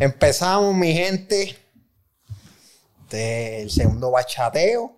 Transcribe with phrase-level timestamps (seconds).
[0.00, 1.54] Empezamos, mi gente,
[3.10, 4.96] del segundo bachateo.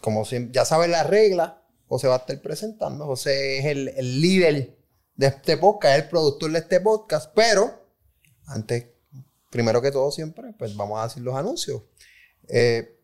[0.00, 1.52] Como ya saben las reglas,
[1.86, 3.06] José va a estar presentando.
[3.06, 4.76] José es el, el líder
[5.14, 7.86] de este podcast, es el productor de este podcast, pero
[8.46, 8.86] antes,
[9.48, 11.82] primero que todo siempre, pues vamos a decir los anuncios.
[12.48, 12.98] Eh,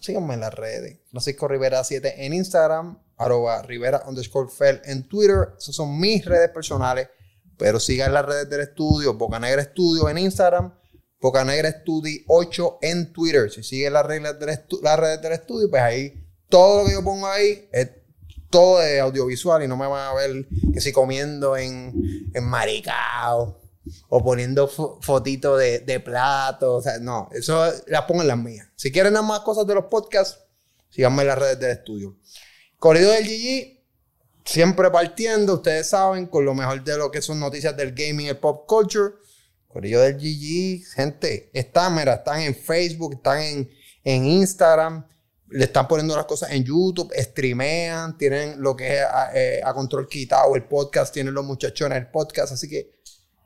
[0.00, 1.00] síganme en las redes.
[1.10, 5.50] Francisco Rivera 7 en Instagram, arroba Rivera underscore Fel en Twitter.
[5.58, 7.10] Esas son mis redes personales.
[7.56, 10.74] Pero sigan las redes del estudio, Boca Negra Estudio en Instagram,
[11.20, 13.50] Boca Negra Studio 8 en Twitter.
[13.50, 17.02] Si siguen las reglas del las redes del estudio, pues ahí todo lo que yo
[17.04, 17.90] pongo ahí es
[18.50, 23.60] todo de audiovisual y no me van a ver que si comiendo en, en maricao
[24.08, 26.74] o poniendo fo- fotitos de, de plato.
[26.76, 28.68] O sea, no, eso las pongo en las mías.
[28.76, 30.38] Si quieren más cosas de los podcasts,
[30.90, 32.16] síganme en las redes del estudio.
[32.78, 33.73] Corrido del GG,
[34.44, 38.38] siempre partiendo, ustedes saben, con lo mejor de lo que son noticias del gaming el
[38.38, 39.14] pop culture.
[39.68, 43.70] Corrillo del GG, gente, están, mira, están en Facebook, están en,
[44.04, 45.04] en Instagram,
[45.48, 49.74] le están poniendo las cosas en YouTube, streamean, tienen lo que es a, eh, a
[49.74, 52.92] control quitado, el podcast, tienen los muchachones el podcast, así que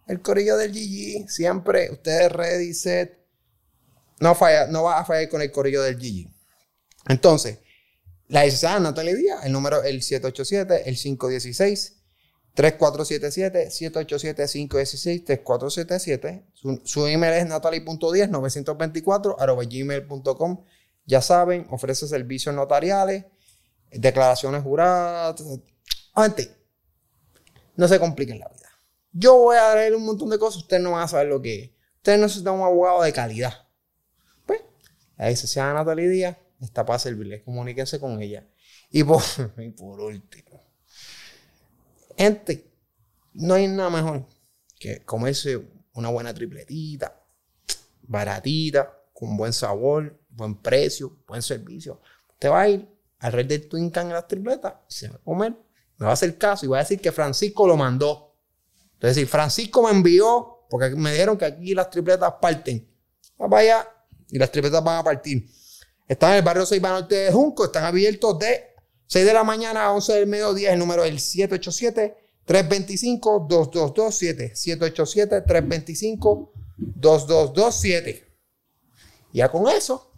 [0.07, 3.19] el Corillo del GG, siempre, ustedes ready, set,
[4.21, 6.31] no falla, no va a fallar con el Corillo del GG.
[7.09, 7.59] Entonces,
[8.29, 11.97] la licenciada Natalia Díaz, el número el 787, el 516,
[12.55, 16.47] 3477, 787, 516, 3477.
[16.53, 20.65] Su, su email es natalie.10, 924, arroba gmail.com.
[21.07, 23.25] Ya saben, ofrece servicios notariales,
[23.91, 25.43] declaraciones juradas.
[26.13, 26.51] Antes,
[27.77, 28.69] no se compliquen la vida.
[29.13, 31.63] Yo voy a leer un montón de cosas, ustedes no van a saber lo que
[31.63, 31.71] es.
[31.97, 33.69] Ustedes necesitan un abogado de calidad.
[34.45, 34.61] Pues,
[35.17, 37.43] la licenciada Natalia Díaz está para servirles.
[37.43, 38.47] Comuníquense con ella.
[38.91, 39.23] Y por,
[39.59, 40.63] y por último,
[42.17, 42.71] gente,
[43.35, 44.27] no hay nada mejor
[44.79, 45.61] que comerse
[45.93, 47.21] una buena tripletita,
[48.03, 52.01] baratita, con buen sabor, buen precio, buen servicio.
[52.31, 55.53] Usted va a ir al Red del Twin en las tripletas, se va a comer,
[55.97, 58.37] me va a hacer caso y va a decir que Francisco lo mandó.
[59.01, 62.89] Es decir, Francisco me envió, porque me dijeron que aquí las tripletas parten.
[63.41, 63.89] Va para allá
[64.31, 65.49] y las tripletas van a partir.
[66.09, 68.75] Están en el barrio 6 Norte de Junco, están abiertos de
[69.07, 70.73] 6 de la mañana a 11 del mediodía.
[70.73, 71.19] El número es el
[72.47, 74.55] 787-325-2227.
[76.97, 78.25] 787-325-2227.
[79.35, 80.11] Ya con eso,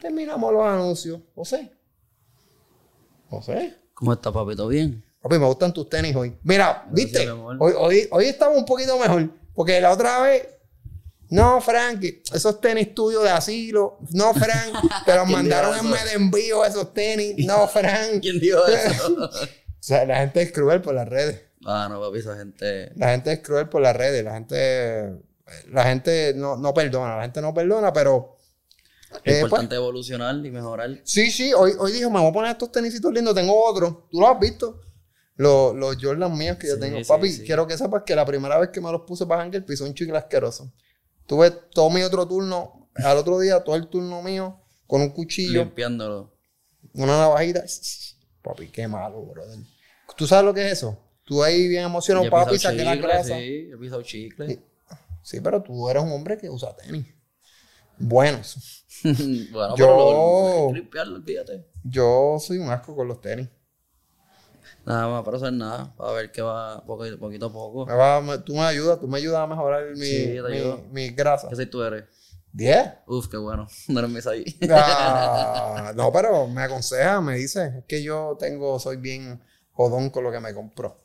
[0.00, 1.20] terminamos los anuncios.
[1.34, 1.70] José.
[3.28, 3.76] José.
[3.92, 4.66] ¿Cómo está, papito?
[4.68, 5.04] ¿Bien?
[5.20, 6.36] Papi, me gustan tus tenis hoy.
[6.42, 7.24] Mira, ¿viste?
[7.24, 7.56] mi amor.
[7.60, 9.30] Hoy, hoy, hoy estamos un poquito mejor.
[9.54, 10.48] Porque la otra vez.
[11.34, 12.02] No, Frank,
[12.32, 13.98] esos tenis tuyos de asilo.
[14.12, 14.74] No, Frank,
[15.04, 15.84] te los ¿Quién mandaron en eso?
[15.88, 17.34] me de envío esos tenis.
[17.46, 18.20] No, Frank.
[18.22, 19.30] ¿Quién dijo eso?
[19.84, 21.42] O sea, la gente es cruel por las redes.
[21.66, 22.90] ah, no, papi, esa gente.
[22.96, 24.24] La gente es cruel por las redes.
[24.24, 25.12] La gente.
[25.70, 27.16] La gente no, no perdona.
[27.16, 28.36] La gente no perdona, pero.
[29.10, 31.00] Es eh, pues, importante evolucionar y mejorar.
[31.04, 34.08] Sí, sí, hoy, hoy dijo, me voy a poner estos tenisitos lindos, tengo otro.
[34.10, 34.80] ¿Tú los has visto?
[35.36, 36.98] Los, los Jordan míos que yo Sí, tengo.
[36.98, 37.44] sí, Papi, sí.
[37.44, 39.92] quiero que sepas que la primera vez que me los puse para Ángel pisó un
[39.92, 40.72] chicle asqueroso.
[41.26, 45.60] Tuve todo mi otro turno, al otro día, todo el turno mío, con un cuchillo,
[45.64, 46.32] Limpiándolo.
[46.94, 47.64] una navajita.
[48.42, 49.58] Papi, qué malo, brother.
[50.16, 50.98] ¿Tú sabes lo que es eso?
[51.24, 53.36] Tú ahí bien emocionado, papi, saqué la grasa.
[53.38, 54.48] Sí, he pisado chicle.
[54.48, 54.60] Sí.
[55.22, 57.06] Sí, pero tú eres un hombre que usa tenis.
[57.98, 58.84] Buenos.
[59.02, 61.66] bueno, Yo- pero lo- limpiarlo, olvídate.
[61.82, 63.48] Yo soy un asco con los tenis.
[64.86, 67.86] Nada más para hacer nada, para ver qué va poquito, poquito a poco.
[67.86, 70.36] Me va- me- tú me ayudas, tú me ayudas a mejorar mi, Sí,
[70.90, 71.48] mi, grasa.
[71.48, 72.04] ¿Qué si tú eres?
[72.52, 72.90] ¿Diez?
[73.06, 73.66] Uf, qué bueno.
[73.88, 74.44] No eres mis ahí.
[74.70, 80.22] Ah, no, pero me aconseja, me dice, es que yo tengo, soy bien jodón con
[80.22, 81.00] lo que me compró.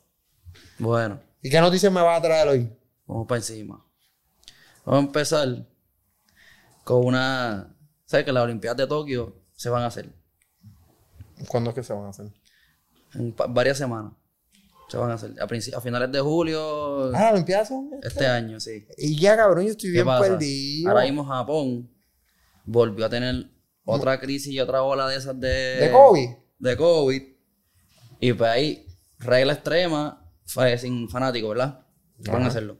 [0.78, 2.70] bueno, ¿Y qué noticias me va a traer hoy?
[3.06, 3.82] vamos para encima.
[4.84, 5.48] Vamos a empezar
[6.84, 7.74] con una.
[8.04, 10.10] ¿Sabes que las Olimpiadas de Tokio se van a hacer?
[11.48, 12.26] ¿Cuándo es que se van a hacer?
[13.14, 14.12] En varias semanas.
[14.88, 15.34] Se van a hacer.
[15.40, 17.90] A, a finales de julio Ah, ¿las Olimpiadas son?
[18.02, 18.86] este año, sí.
[18.98, 20.28] Y ya, cabrón, yo estoy ¿Qué bien pasa?
[20.30, 20.90] perdido.
[20.90, 21.90] Ahora mismo Japón
[22.64, 23.46] volvió a tener
[23.84, 25.48] otra crisis y otra ola de esas de...
[25.48, 26.28] ¿De COVID?
[26.58, 27.22] De COVID.
[28.20, 28.86] Y pues ahí,
[29.18, 30.30] regla extrema,
[30.78, 31.86] sin fanáticos, ¿verdad?
[32.18, 32.44] Van Ajá.
[32.44, 32.78] a hacerlo.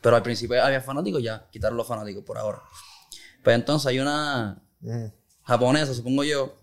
[0.00, 2.60] Pero al principio había fanáticos, ya quitaron los fanáticos por ahora.
[3.42, 5.06] Pues entonces hay una Mm.
[5.42, 6.54] japonesa, supongo yo,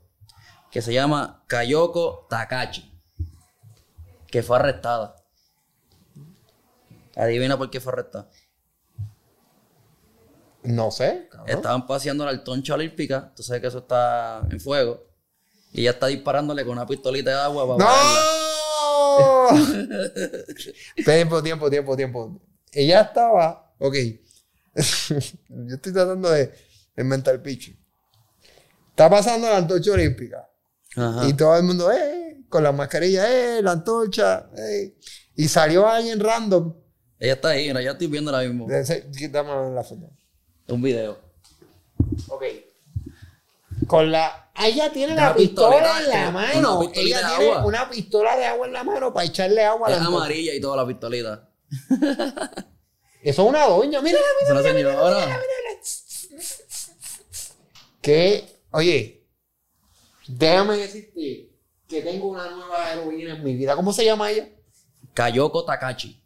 [0.77, 2.93] que se llama Kayoko Takachi,
[4.27, 5.15] que fue arrestada.
[7.15, 8.29] Adivina por qué fue arrestada.
[10.61, 11.49] No sé, cabrón.
[11.49, 15.03] Estaban paseando la antorcha olímpica, tú sabes que eso está en fuego,
[15.73, 17.89] y ella está disparándole con una pistolita de agua para.
[17.89, 19.47] ¡No!
[21.03, 22.41] tiempo, tiempo, tiempo, tiempo.
[22.71, 23.95] ella estaba, ok,
[24.75, 27.75] yo estoy tratando de, de inventar el pitch.
[28.91, 30.46] Está pasando la antorcha olímpica.
[30.97, 31.27] Ajá.
[31.27, 34.95] Y todo el mundo, eh, con la mascarilla, eh, la antorcha, eh.
[35.35, 36.73] Y salió alguien random.
[37.19, 38.67] Ella está ahí, mira, ya estoy viendo ahora mismo.
[39.17, 40.09] Quítame la foto.
[40.67, 41.17] Un video.
[42.27, 42.43] Ok.
[43.87, 44.51] Con la.
[44.59, 46.79] Ella tiene Una la pistola en la una mano.
[46.79, 47.65] pistolita Ella de tiene agua.
[47.67, 50.25] una pistola de agua en la mano para echarle agua a Es la antorcha.
[50.25, 51.49] amarilla y toda la pistolita.
[53.21, 55.39] Eso es una doña, mira, Es una señora.
[58.01, 59.16] Que, oye,
[60.27, 61.51] déjame decirte
[61.87, 63.75] que tengo una nueva heroína en mi vida.
[63.75, 64.49] ¿Cómo se llama ella?
[65.13, 66.21] Kayoko Takachi.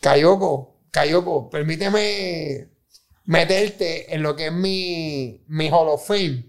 [0.00, 2.68] Kayoko, Kayoko, permíteme
[3.24, 6.44] meterte en lo que es mi, mi Hall of Fame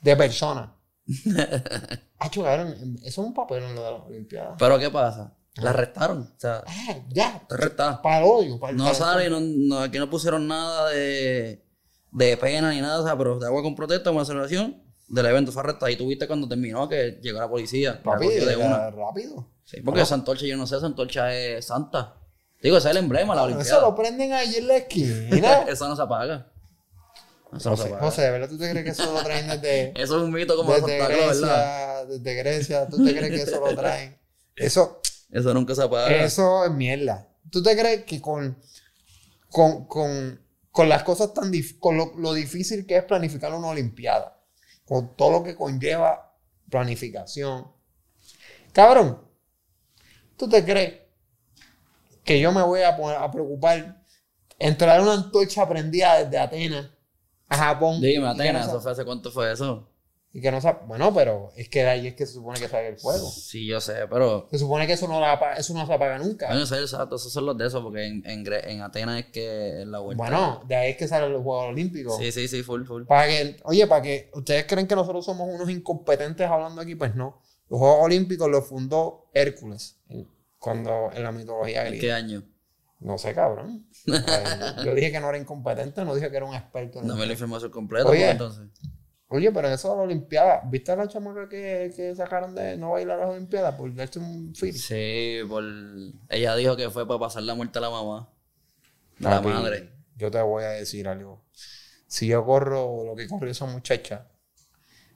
[0.00, 0.76] de persona.
[2.18, 4.56] Hacho, cabrón, eso es un papel en lo de las Olimpiadas.
[4.58, 5.36] Pero ¿qué pasa?
[5.56, 6.32] La arrestaron.
[6.36, 7.42] O sea, Ah, ya.
[7.60, 8.00] está.
[8.02, 8.58] Para odio.
[8.58, 11.64] Para No sale, no, no, aquí no pusieron nada de,
[12.12, 15.52] de pena ni nada, o sea, pero de agua con protesta, una celebración del evento
[15.52, 15.90] fue arrestada.
[15.90, 18.02] Y tú viste cuando terminó que llegó la policía.
[18.02, 18.90] Papi, de una.
[18.90, 19.46] rápido.
[19.64, 22.16] Sí, porque esa antorcha, yo no sé, esa antorcha es santa.
[22.62, 23.80] Digo, ese es el emblema la Eso Olimpiada.
[23.82, 25.62] lo prenden allí en la esquina.
[25.68, 26.52] Eso no se apaga.
[27.56, 28.00] Eso no se apaga.
[28.02, 30.56] José, ¿de verdad tú te crees que eso lo traen desde, Eso es un mito
[30.56, 32.04] como de desde Santa Claus, ¿verdad?
[32.06, 32.18] Grecia?
[32.18, 34.18] Desde Grecia, ¿tú te crees que eso lo traen?
[34.56, 36.10] Eso, Eso nunca se apaga.
[36.24, 37.26] eso es mierda.
[37.50, 38.56] ¿Tú te crees que con,
[39.48, 40.40] con, con,
[40.70, 44.36] con las cosas tan dif- con lo, lo difícil que es planificar una Olimpiada,
[44.90, 46.34] con todo lo que conlleva
[46.68, 47.68] planificación?
[48.72, 49.24] Cabrón,
[50.36, 51.02] ¿tú te crees
[52.24, 54.02] que yo me voy a, poner, a preocupar
[54.58, 56.90] en traer una antorcha prendida desde Atenas
[57.48, 58.00] a Japón?
[58.00, 59.89] Dime, Atenas, ¿eso fue hace cuánto fue eso?
[60.32, 62.68] Y que no sa- Bueno, pero es que de ahí es que se supone que
[62.68, 63.28] sale el fuego.
[63.30, 64.46] Sí, yo sé, pero...
[64.50, 66.46] Se supone que eso no, la eso no se apaga nunca.
[66.48, 69.80] Bueno, sé, exacto, esos son los de esos, porque en, en, en Atenas es que
[69.82, 70.22] es la vuelta.
[70.22, 72.16] Bueno, de ahí es que salen los Juegos Olímpicos.
[72.18, 73.04] Sí, sí, sí, full, full.
[73.06, 77.14] Para que, oye, para que ustedes creen que nosotros somos unos incompetentes hablando aquí, pues
[77.16, 77.40] no.
[77.68, 80.28] Los Juegos Olímpicos los fundó Hércules en-
[80.58, 82.00] cuando en la mitología ¿En griega.
[82.00, 82.42] qué año?
[83.00, 83.86] No sé, cabrón.
[84.84, 87.00] Yo dije que no era incompetente, no dije que era un experto.
[87.00, 87.26] en Dame eso.
[87.28, 88.18] la información completa, Oye.
[88.20, 88.68] pues, entonces.
[89.32, 92.90] Oye, pero eso de la Olimpiada, ¿viste a la chamaca que, que sacaron de no
[92.90, 94.74] bailar a las Olimpiadas por darse un film?
[94.74, 95.62] Sí, por...
[96.28, 98.28] Ella dijo que fue para pasar la muerte a la mamá.
[99.24, 99.92] A la madre.
[100.16, 101.44] Yo te voy a decir algo.
[102.08, 104.26] Si yo corro lo que corrió esa muchacha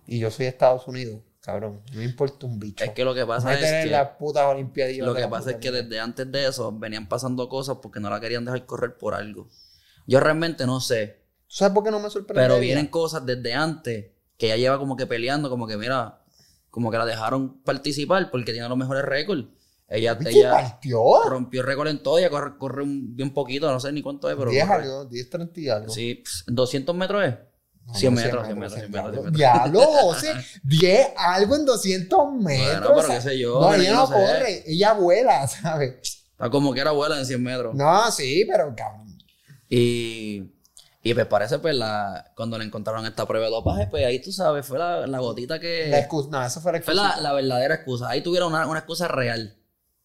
[0.06, 2.84] y yo soy de Estados Unidos, cabrón, no me importa un bicho.
[2.84, 3.90] Es que lo que pasa es que...
[3.90, 4.96] las putas olimpiadas.
[4.98, 8.20] Lo que pasa es que desde antes de eso venían pasando cosas porque no la
[8.20, 9.48] querían dejar correr por algo.
[10.06, 11.23] Yo realmente no sé.
[11.54, 12.42] ¿Sabes por qué no me sorprende?
[12.42, 14.06] Pero vienen cosas desde antes
[14.36, 16.18] que ya lleva como que peleando, como que mira,
[16.68, 19.44] como que la dejaron participar porque tiene los mejores récords.
[19.86, 21.00] Ella, ¿Qué ella partió?
[21.28, 24.28] rompió el récord en todo, ella corre, corre un, bien poquito, no sé ni cuánto
[24.28, 24.82] es, pero 10 corre.
[24.82, 25.92] algo, 10, 30 y algo.
[25.92, 27.34] Sí, pss, 200 metros es.
[27.86, 29.38] No, 100 no, metros, 100 metros, 100 metros, 100 metros.
[29.38, 30.32] Diablo, José,
[30.64, 32.92] 10 algo en 200 metros.
[32.96, 36.24] pero qué sé yo, No, ella no corre, ella vuela, ¿sabes?
[36.32, 37.74] Está como que era abuela en 100 metros.
[37.76, 39.16] No, sí, pero cabrón.
[39.68, 40.53] Y,
[41.04, 44.32] y pues parece, pues, la, cuando le encontraron esta prueba de dopaje, pues ahí tú
[44.32, 45.86] sabes, fue la, la gotita que.
[45.88, 47.16] La excusa, no, eso fue la fue excusa.
[47.16, 48.08] la, la verdadera excusa.
[48.08, 49.56] Ahí tuvieron una, una excusa real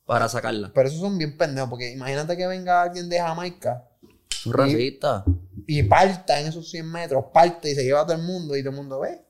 [0.05, 0.71] para sacarla.
[0.73, 3.87] Pero esos son bien pendejos, porque imagínate que venga alguien de Jamaica
[4.45, 5.23] Un racista.
[5.67, 8.61] y parta en esos 100 metros, parte y se lleva a todo el mundo y
[8.61, 9.23] todo el mundo ve.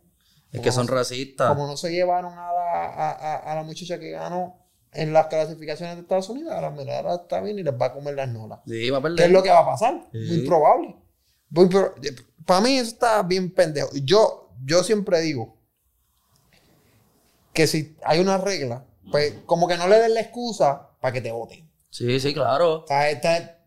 [0.51, 1.49] Es que son racistas.
[1.49, 4.55] Como no se llevaron a la, a, a- a la muchacha que ganó
[4.91, 7.93] en las clasificaciones de Estados Unidos, ahora mira, ahora está bien y les va a
[7.93, 8.59] comer las nolas.
[8.65, 9.31] Sí, va a ¿Qué es perder.
[9.31, 10.01] lo que va a pasar?
[10.11, 10.17] Sí.
[10.17, 10.95] Muy probable.
[12.45, 13.89] Para mí eso está bien pendejo.
[14.03, 15.55] Yo, yo siempre digo
[17.53, 21.21] que si hay una regla, pues como que no le den la excusa para que
[21.21, 21.69] te voten.
[21.89, 22.83] Sí, sí, claro.
[22.83, 23.57] O sea, esta-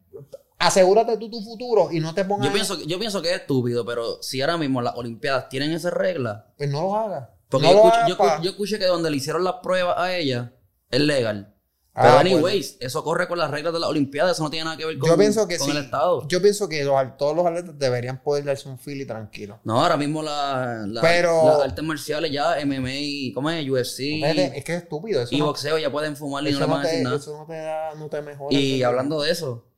[0.58, 2.46] asegúrate tú tu futuro y no te pongas...
[2.46, 5.90] Yo pienso, yo pienso que es estúpido, pero si ahora mismo las Olimpiadas tienen esa
[5.90, 6.52] regla.
[6.56, 7.28] Pues no lo hagas.
[7.48, 9.54] Porque no yo, lo escuché, hagas yo, pa- yo escuché que donde le hicieron las
[9.62, 10.52] pruebas a ella
[10.90, 11.51] es legal.
[11.94, 12.46] Ah, Pero, bueno.
[12.46, 14.32] anyways, eso corre con las reglas de las Olimpiadas.
[14.32, 15.76] Eso no tiene nada que ver con, Yo pienso que con sí.
[15.76, 16.26] el Estado.
[16.26, 19.60] Yo pienso que los- todos los atletas deberían poder darse un y tranquilo.
[19.64, 23.68] No, ahora mismo la, la- Pero- las artes marciales ya, MMA, ¿cómo es?
[23.68, 25.20] UFC es que es estúpido.
[25.20, 27.16] Eso y no, boxeo ya pueden fumar y no le van a decir nada.
[27.16, 28.56] eso no te da, no te mejora.
[28.56, 29.68] Y hablando de eso,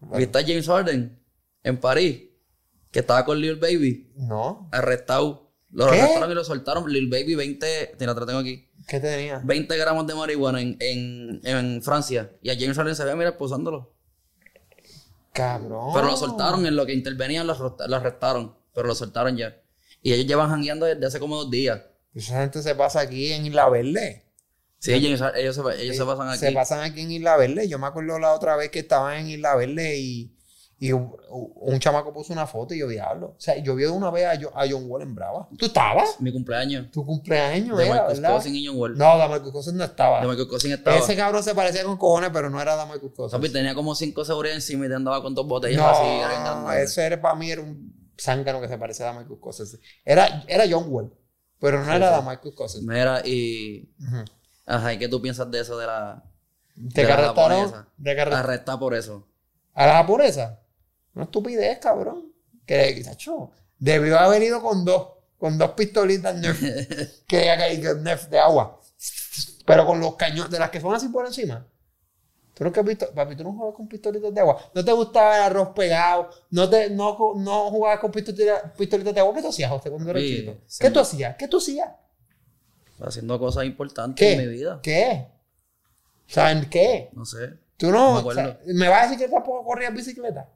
[0.00, 1.24] Bueno, ¿viste a James Harden
[1.62, 2.22] en París?
[2.90, 4.68] Que estaba con Lil Baby, No.
[4.72, 5.52] arrestado.
[5.70, 6.00] Lo ¿Qué?
[6.00, 6.92] arrestaron y lo soltaron.
[6.92, 8.69] Lil Baby, 20, te la tengo aquí.
[8.90, 9.40] ¿Qué tenía?
[9.44, 12.32] 20 gramos de marihuana en, en, en Francia.
[12.42, 13.94] Y a James Harden se ve, mira, esposándolo.
[15.32, 15.92] Cabrón.
[15.94, 18.56] Pero lo soltaron en lo que intervenían, lo, lo arrestaron.
[18.74, 19.56] Pero lo soltaron ya.
[20.02, 21.80] Y ellos llevan jangueando desde hace como dos días.
[22.16, 24.24] Esa gente se pasa aquí en Isla Verde.
[24.80, 26.38] Sí, ellos, ellos, se, ellos se pasan aquí.
[26.38, 27.68] Se pasan aquí en Isla Verde.
[27.68, 30.36] Yo me acuerdo la otra vez que estaban en Isla Verde y,
[30.82, 33.26] y un, chamaco puso una foto y yo diablo.
[33.28, 35.46] O sea, yo vi una vez a, Jo- a John Wall en Brava.
[35.58, 36.18] ¿Tú estabas?
[36.20, 36.90] Mi cumpleaños.
[36.90, 38.32] Tu cumpleaños, De era, ¿verdad?
[38.32, 38.96] Cousin y John Wall.
[38.96, 40.22] No, Damarcus Cousins no estaba.
[40.22, 40.96] De Michael Cousin estaba.
[40.96, 43.38] Ese cabrón se parecía con cojones, pero no era Damarcus Cousins.
[43.38, 46.02] Papi tenía como cinco seguridad encima y te andaba con dos botellas así.
[46.44, 49.78] No, ese era, para mí era un zángano que se parecía a Damarcus Cousins.
[50.02, 51.12] Era, era John Wall,
[51.60, 52.12] pero no Sí, era sí.
[52.14, 52.84] Damarcus Cousins.
[52.86, 53.86] Mira, y.
[54.64, 56.24] Ajá, ¿y qué tú piensas de eso de la.
[56.74, 57.86] ¿De de que arrestaron?
[57.98, 58.48] ¿De que arrestaron?
[58.50, 59.26] Arrestar por eso?
[59.74, 60.60] ¿A la japonesa?
[61.14, 62.32] Una estupidez, cabrón.
[62.66, 66.60] Que, chacho, debió haber ido con dos, con dos pistolitas Nerf,
[67.26, 68.80] que, que, Nerf de agua.
[69.66, 71.66] Pero con los cañones, de las que son así por encima.
[72.54, 73.10] ¿Tú no has visto?
[73.14, 74.60] Papi, tú no jugabas con pistolitas de agua.
[74.74, 76.30] ¿No te gustaba el arroz pegado?
[76.50, 79.34] ¿No, te, no, no jugabas con pistolitas, pistolitas de agua?
[79.34, 80.54] ¿Qué tú hacías, José, cuando eras Sí, chico?
[80.78, 81.36] ¿Qué tú hacías?
[81.36, 81.88] ¿Qué tú hacías?
[83.02, 84.34] Haciendo cosas importantes ¿Qué?
[84.34, 84.78] en mi vida.
[84.82, 85.26] ¿Qué?
[86.26, 87.08] ¿Saben qué?
[87.14, 87.54] No sé.
[87.78, 88.10] ¿Tú No no?
[88.12, 88.42] me o acuerdo.
[88.42, 90.46] sea, ¿Me vas a decir que tampoco corrías bicicleta?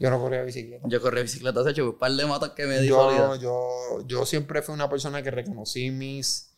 [0.00, 0.88] Yo no corría bicicleta.
[0.88, 3.36] Yo corrí bicicleta, se hecho un par de matas que me di Yo, sólida.
[3.36, 6.52] yo, yo siempre fui una persona que reconocí mis,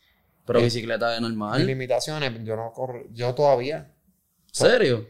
[0.47, 1.67] Pero eh, bicicleta de mis normal.
[1.67, 2.33] limitaciones.
[2.45, 3.93] Yo no corro, yo todavía.
[4.53, 5.09] ¿Serio?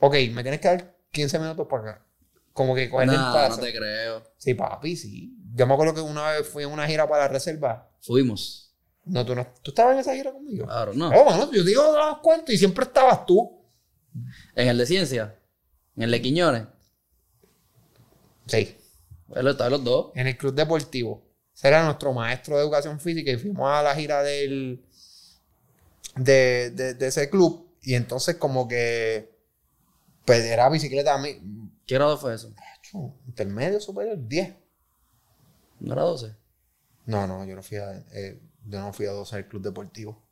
[0.00, 2.06] Ok, me tienes que dar 15 minutos para acá.
[2.54, 3.56] Como que coger el Nah, paso.
[3.58, 4.22] no te creo.
[4.38, 5.36] Sí, papi, sí.
[5.54, 7.90] Yo me acuerdo que una vez fui en una gira para la reserva.
[8.00, 8.74] Fuimos.
[9.04, 9.46] No, tú no.
[9.62, 10.64] ¿Tú estabas en esa gira conmigo?
[10.66, 11.10] Claro, no.
[11.10, 13.60] Oh, mano, yo digo los cuentos y siempre estabas tú.
[14.54, 15.38] En el de ciencia.
[15.96, 16.64] En el de Quiñones.
[18.48, 18.76] Sí.
[19.28, 20.12] Bueno, estaban los dos.
[20.14, 21.24] En el club deportivo.
[21.54, 24.84] Ese era nuestro maestro de educación física y fuimos a la gira del
[26.16, 27.66] de, de, de ese club.
[27.82, 29.36] Y entonces como que
[30.24, 31.40] pues era bicicleta a mí.
[31.86, 32.50] ¿Qué grado fue eso?
[32.50, 34.54] Macho, Intermedio superior, 10.
[35.80, 36.34] ¿No era 12?
[37.06, 40.22] No, no, yo no fui a, eh, yo no fui a 12 al club deportivo.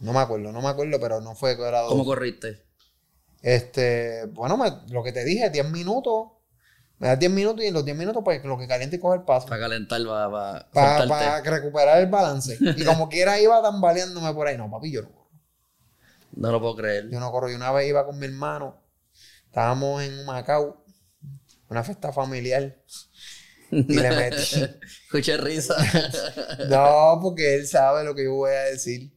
[0.00, 1.92] No me acuerdo, no me acuerdo, pero no fue que era 12.
[1.92, 2.62] ¿Cómo corriste?
[3.42, 6.28] Este, bueno, me- lo que te dije, 10 minutos.
[7.00, 9.16] Me das 10 minutos y en los 10 minutos, pues lo que caliente y coge
[9.16, 9.46] el paso.
[9.48, 11.50] Para calentar, para Para soltarte.
[11.50, 12.58] recuperar el balance.
[12.60, 14.58] Y como quiera iba tambaleándome por ahí.
[14.58, 15.30] No, papi, yo no corro.
[16.32, 17.08] No lo puedo creer.
[17.08, 17.50] Yo no corro.
[17.50, 18.76] Y una vez iba con mi hermano.
[19.46, 20.84] Estábamos en Macao.
[21.70, 22.76] Una fiesta familiar.
[23.70, 24.62] Y le metí.
[25.04, 25.76] Escuché risa.
[26.68, 29.10] No, porque él sabe lo que yo voy a decir.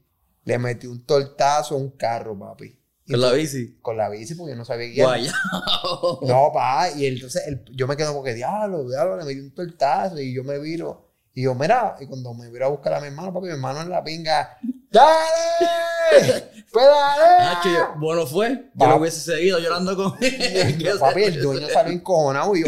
[0.45, 2.79] Le metí un tortazo a un carro, papi.
[3.09, 3.77] Con la bici.
[3.81, 5.19] Con la bici, porque yo no sabía guiar.
[6.21, 9.53] No, pa, y entonces el- yo me quedo como que, diablo, diablo, le metí un
[9.53, 11.09] tortazo y yo me viro.
[11.33, 13.81] Y yo, mira, y cuando me viro a buscar a mi hermano, papi, mi hermano
[13.81, 14.57] en la pinga,
[14.91, 16.43] ¡dale!
[16.71, 17.87] ¡Pedale!
[17.97, 18.69] Bueno fue.
[18.75, 20.89] Yo lo hubiese seguido llorando con él.
[20.99, 22.67] papi, el dueño salió encojonado y yo,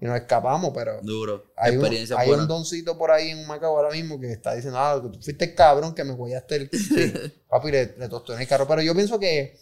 [0.00, 1.52] y nos escapamos, pero Duro.
[1.56, 2.42] hay, un, Experiencia hay buena.
[2.42, 5.22] un doncito por ahí en un Macao ahora mismo que está diciendo, ah, que tú
[5.22, 6.70] fuiste el cabrón que me huellaste el...
[6.70, 7.12] sí,
[7.48, 8.66] papi, le, le tostó en el carro.
[8.66, 9.58] Pero yo pienso que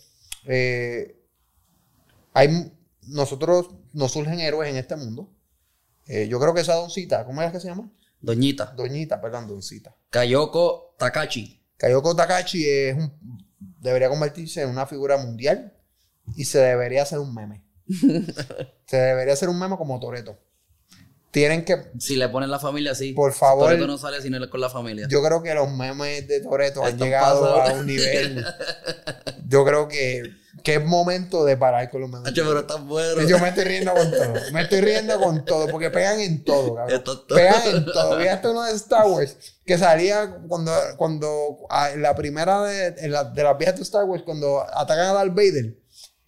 [0.47, 1.23] eh,
[2.33, 2.73] hay,
[3.03, 5.31] nosotros nos surgen héroes en este mundo.
[6.07, 7.91] Eh, yo creo que esa doncita, ¿cómo es que se llama?
[8.21, 8.73] Doñita.
[8.77, 9.95] Doñita, perdón, doncita.
[10.11, 11.61] Kayoko Takachi.
[11.77, 13.13] Kayoko Takachi es un,
[13.81, 15.77] debería convertirse en una figura mundial
[16.37, 17.65] y se debería hacer un meme.
[18.87, 20.39] Se debería hacer un meme como Toreto.
[21.31, 23.15] Tienen que, Si le ponen la familia, sí.
[23.15, 23.65] Por favor.
[23.69, 25.07] Toretto no sale si no es con la familia.
[25.09, 27.71] yo creo que los memes de Toreto han llegado pasados.
[27.71, 28.45] a un nivel.
[29.49, 30.23] Yo creo que,
[30.63, 32.33] que es momento de parar con los memes.
[32.35, 33.23] Pero está bueno.
[33.27, 34.35] Yo me estoy riendo con todo.
[34.53, 35.69] Me estoy riendo con todo.
[35.69, 36.97] Porque pegan en todo, cabrón.
[36.99, 37.37] Esto es todo.
[37.39, 38.19] Pegan en todo.
[38.21, 39.37] Fíjate uno de Star Wars
[39.67, 43.83] que salía cuando, cuando ah, en la primera de, en la- de las viejas de
[43.83, 45.77] Star Wars, cuando atacan a Darth Vader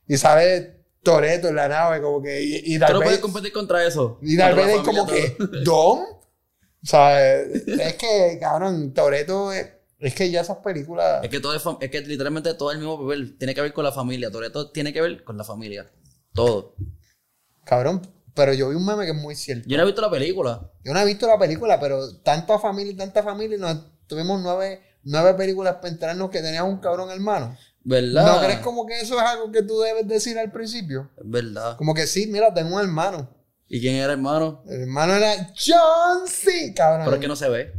[0.07, 2.43] y sale Toreto en la nave, como que.
[2.43, 4.19] Y, y Tú no puedes Vader, competir contra eso.
[4.23, 5.37] y Contra la Vader como que.
[5.65, 6.01] ¿Dom?
[6.01, 9.69] O sea, es que, cabrón, Toreto es,
[9.99, 11.25] es que ya esas películas.
[11.25, 13.85] Es que todo es, es que literalmente todo el mismo papel tiene que ver con
[13.85, 14.31] la familia.
[14.31, 15.91] Toretto tiene que ver con la familia.
[16.35, 16.75] Todo.
[17.65, 18.03] Cabrón,
[18.35, 19.69] pero yo vi un meme que es muy cierto.
[19.69, 20.71] Yo no he visto la película.
[20.85, 24.83] Yo no he visto la película, pero tanta familia y tanta familia, nos tuvimos nueve,
[25.05, 27.57] nueve películas para enterarnos que tenías un cabrón hermano.
[27.85, 28.37] ¿Verdad?
[28.37, 31.11] ¿No crees como que eso es algo que tú debes decir al principio?
[31.19, 31.77] Es verdad.
[31.77, 33.31] Como que sí, mira, tengo un hermano.
[33.69, 34.63] ¿Y quién era hermano?
[34.67, 36.73] El hermano era John C.
[36.75, 37.05] Cabrón.
[37.05, 37.73] Pero es que no se ve.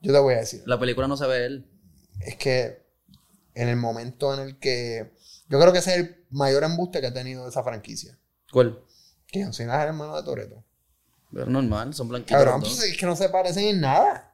[0.00, 0.62] Yo te voy a decir.
[0.66, 1.70] La película no se ve él.
[2.20, 2.82] Es que
[3.54, 5.14] en el momento en el que.
[5.48, 8.18] Yo creo que ese es el mayor embuste que ha tenido esa franquicia.
[8.50, 8.82] ¿Cuál?
[9.26, 10.64] Que John Cena es el hermano de Toreto.
[11.32, 12.36] Pero normal, son blanquitos.
[12.36, 14.31] Cabrón, pues es que no se parecen en nada.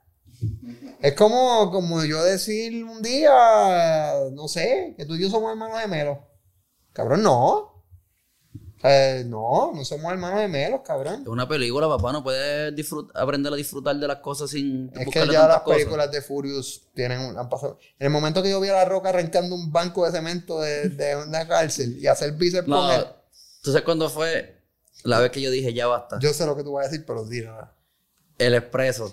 [1.00, 3.30] Es como, como yo decir un día,
[4.32, 6.18] no sé, que tú y yo somos hermanos gemelos.
[6.92, 7.84] Cabrón, no.
[8.84, 11.22] Eh, no, no somos hermanos gemelos, cabrón.
[11.22, 12.12] Es una película, papá.
[12.12, 12.72] No puedes
[13.14, 15.78] aprender a disfrutar de las cosas sin Es que ya las cosas.
[15.78, 17.78] películas de Furious tienen han pasado.
[17.98, 20.90] En el momento que yo vi a La Roca arrancando un banco de cemento de,
[20.90, 23.06] de una cárcel y hacer bíceps No, con él,
[23.62, 24.62] ¿tú sabes cuándo fue
[25.02, 26.18] la vez que yo dije ya basta?
[26.20, 27.56] yo sé lo que tú vas a decir, pero dilo.
[28.38, 29.12] El expreso.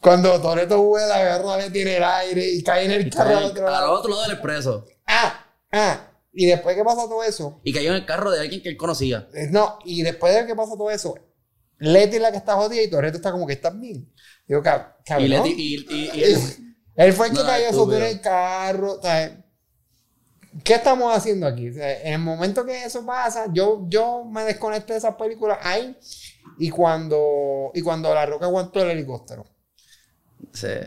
[0.00, 3.66] Cuando Toreto vuela, agarra, le tiene el aire y cae en el carro al otro
[3.66, 3.92] Al lado.
[3.92, 4.84] otro lado del expreso.
[5.06, 6.10] Ah, ah.
[6.32, 8.76] Y después que pasa todo eso, Y cayó en el carro de alguien que él
[8.76, 9.28] conocía.
[9.34, 11.14] eh, no, y después de que pasa todo eso,
[11.78, 14.12] Leti es la que está jodida y Toreto está como que estás bien.
[14.46, 15.26] Digo, cab- cabrón.
[15.26, 16.40] Y, le di- y, y- y él-
[16.96, 18.98] Él fue el que No, cayó sobre el carro.
[20.64, 21.68] ¿Qué estamos haciendo aquí?
[21.68, 25.58] O sea, en el momento que eso pasa, yo, yo me desconecté de esas películas
[25.62, 25.94] ahí.
[26.58, 29.44] Y cuando, y cuando La Roca aguantó el helicóptero.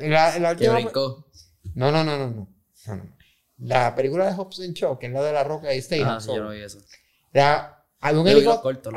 [0.01, 1.25] La, Que brincó.
[1.75, 2.47] no, no, no, no, no.
[2.87, 3.15] No, no.
[3.59, 6.19] La película de Hobbs and Shaw, que es la de La Roca y Stay Ah,
[6.21, 6.79] sí, yo no vi eso.
[7.33, 8.25] La- había un,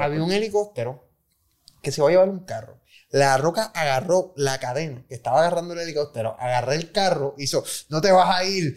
[0.04, 1.08] había helicóptero
[1.82, 2.80] que se iba a llevar un carro.
[3.10, 8.00] La Roca agarró la cadena que estaba agarrando el helicóptero, agarré el carro, hizo, no
[8.00, 8.76] te vas a ir.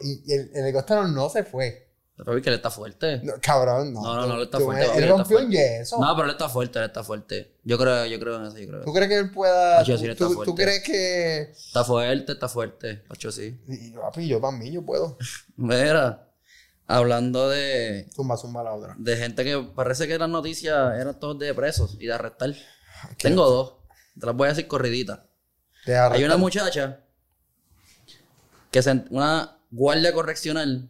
[0.00, 1.83] Y, y el, el helicóptero no se fue.
[2.16, 3.20] Pero que él está fuerte.
[3.24, 4.00] No, cabrón, no.
[4.02, 5.56] No, no, no, él está fuerte, Él, rompió fuerte.
[5.56, 5.98] yeso.
[5.98, 7.56] No, pero él está fuerte, él está fuerte.
[7.64, 8.84] Yo creo, yo creo en eso, yo creo.
[8.84, 9.82] ¿Tú crees que él pueda?
[9.82, 10.50] Yo sí, él está tú, fuerte.
[10.52, 11.40] tú crees que.?
[11.50, 12.96] Está fuerte, está fuerte.
[13.08, 13.60] Pacho, sí.
[13.66, 15.18] Y, papi, yo también, yo puedo.
[15.56, 16.28] Mira,
[16.86, 18.94] hablando de, Zumba, zumba la otra.
[18.96, 22.54] de gente que parece que las noticias eran todos de presos y de arrestar.
[23.18, 23.74] Tengo dos.
[24.20, 25.18] Te las voy a decir corriditas.
[26.12, 27.00] Hay una muchacha
[28.70, 30.88] que sen- una guardia correccional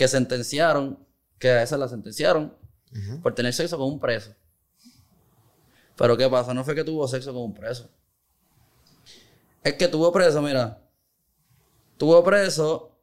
[0.00, 0.98] que sentenciaron,
[1.38, 2.56] que a esa la sentenciaron
[3.22, 4.34] por tener sexo con un preso.
[5.94, 6.54] Pero ¿qué pasa?
[6.54, 7.90] No fue que tuvo sexo con un preso.
[9.62, 10.82] Es que tuvo preso, mira.
[11.98, 12.98] Tuvo preso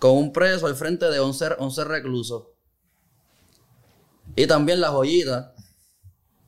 [0.00, 2.48] con un preso al frente de 11, 11 reclusos.
[4.34, 5.54] Y también la joyita.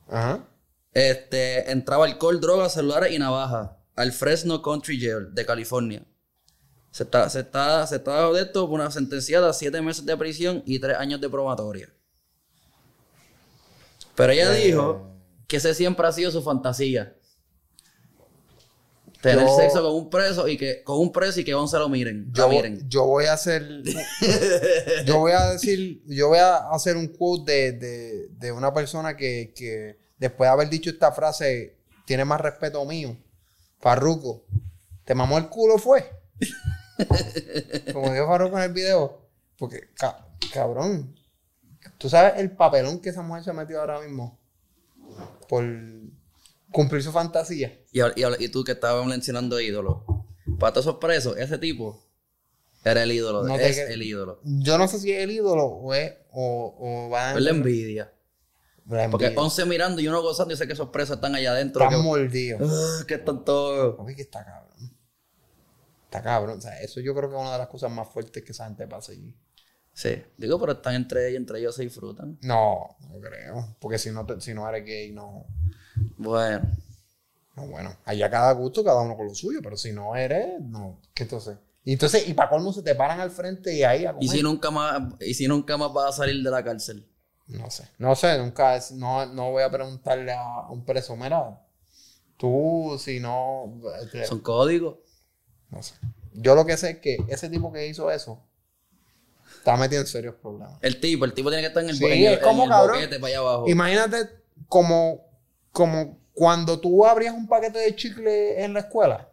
[0.09, 0.45] Ajá.
[0.91, 6.05] Este, entraba alcohol, drogas, celulares y navajas al Fresno Country Jail de California.
[6.91, 10.17] Se está, se está, se está de esto por una sentenciada a siete meses de
[10.17, 11.89] prisión y tres años de probatoria.
[14.15, 14.65] Pero ella Eh.
[14.67, 15.11] dijo
[15.47, 17.13] que ese siempre ha sido su fantasía.
[19.21, 21.89] Tener Yo- sexo con un preso y que, con un preso y que once lo
[21.89, 22.31] miren.
[22.33, 22.87] Yo, miren.
[22.87, 23.83] yo voy a hacer.
[25.05, 26.01] yo voy a decir.
[26.05, 30.51] Yo voy a hacer un quote de, de, de una persona que, que después de
[30.51, 33.17] haber dicho esta frase tiene más respeto mío.
[33.79, 34.45] Farruco.
[35.03, 36.09] ¿Te mamó el culo fue?
[37.93, 39.27] Como dijo Farruco en el video.
[39.57, 41.15] Porque, ca- cabrón.
[41.97, 44.39] ¿Tú sabes el papelón que esa mujer se metió ahora mismo?
[45.47, 45.63] Por
[46.71, 47.79] cumplir su fantasía.
[47.91, 50.03] Y, tú que estabas mencionando ídolos.
[50.59, 52.03] Para todos esos presos, ese tipo
[52.83, 53.43] era el ídolo.
[53.43, 54.39] No es el ídolo.
[54.43, 56.13] Yo no sé si es el ídolo o es.
[56.31, 58.13] O, o va Es la envidia.
[58.87, 59.29] Porque envidia.
[59.29, 61.83] 11 11 mirando y uno gozando y sé que esos presos están allá adentro.
[61.83, 63.05] Están que, mordidos.
[63.05, 63.97] Que están todos.
[64.15, 64.96] Que está cabrón.
[66.17, 66.57] Está cabrón.
[66.57, 68.65] O sea, eso yo creo que es una de las cosas más fuertes que esa
[68.65, 69.35] gente pasa allí.
[69.93, 72.37] Sí, digo, pero están entre ellos, entre ellos se disfrutan.
[72.43, 73.75] No, no creo.
[73.79, 75.45] Porque si no, te- si no eres gay, no.
[76.17, 76.61] Bueno,
[77.55, 77.95] No, bueno.
[78.05, 79.59] Allá cada gusto, cada uno con lo suyo.
[79.63, 81.01] Pero si no eres, no.
[81.15, 81.57] ¿Qué entonces?
[81.83, 84.29] Y entonces, y para colmo se te paran al frente y ahí a y comer.
[84.29, 87.09] si nunca más, y si nunca más vas a salir de la cárcel.
[87.47, 87.87] No sé.
[87.97, 88.75] No sé, nunca.
[88.75, 91.59] es- No, no voy a preguntarle a un preso, mira.
[92.37, 93.81] Tú, si no.
[94.27, 94.97] Son códigos.
[95.69, 95.93] No sé.
[96.33, 98.41] Yo lo que sé es que ese tipo que hizo eso
[99.57, 100.77] está metido en serios problemas.
[100.81, 102.69] El tipo, el tipo tiene que estar en el, Sí, en el- es como, en
[102.69, 102.95] el cabrón.
[102.97, 103.67] boquete para allá abajo.
[103.69, 104.29] Imagínate
[104.67, 105.21] como,
[105.71, 109.29] como cuando tú abrías un paquete de chicle en la escuela.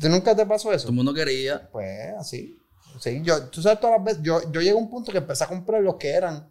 [0.00, 0.82] ¿Tú nunca te pasó eso?
[0.82, 1.68] Todo el mundo quería.
[1.70, 2.56] Pues así.
[3.00, 5.44] Sí, yo, tú sabes todas las veces, yo, yo llegué a un punto que empecé
[5.44, 6.50] a comprar los que eran,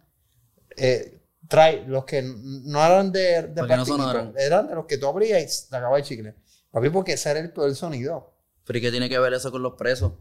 [0.76, 1.18] eh,
[1.48, 4.32] trae, los que no eran de, de no sonaran.
[4.36, 6.34] eran de los que tú abrías y se acababa el chicle.
[6.70, 8.34] Papi, porque ese era el peor sonido.
[8.64, 10.12] Pero ¿y qué tiene que ver eso con los presos?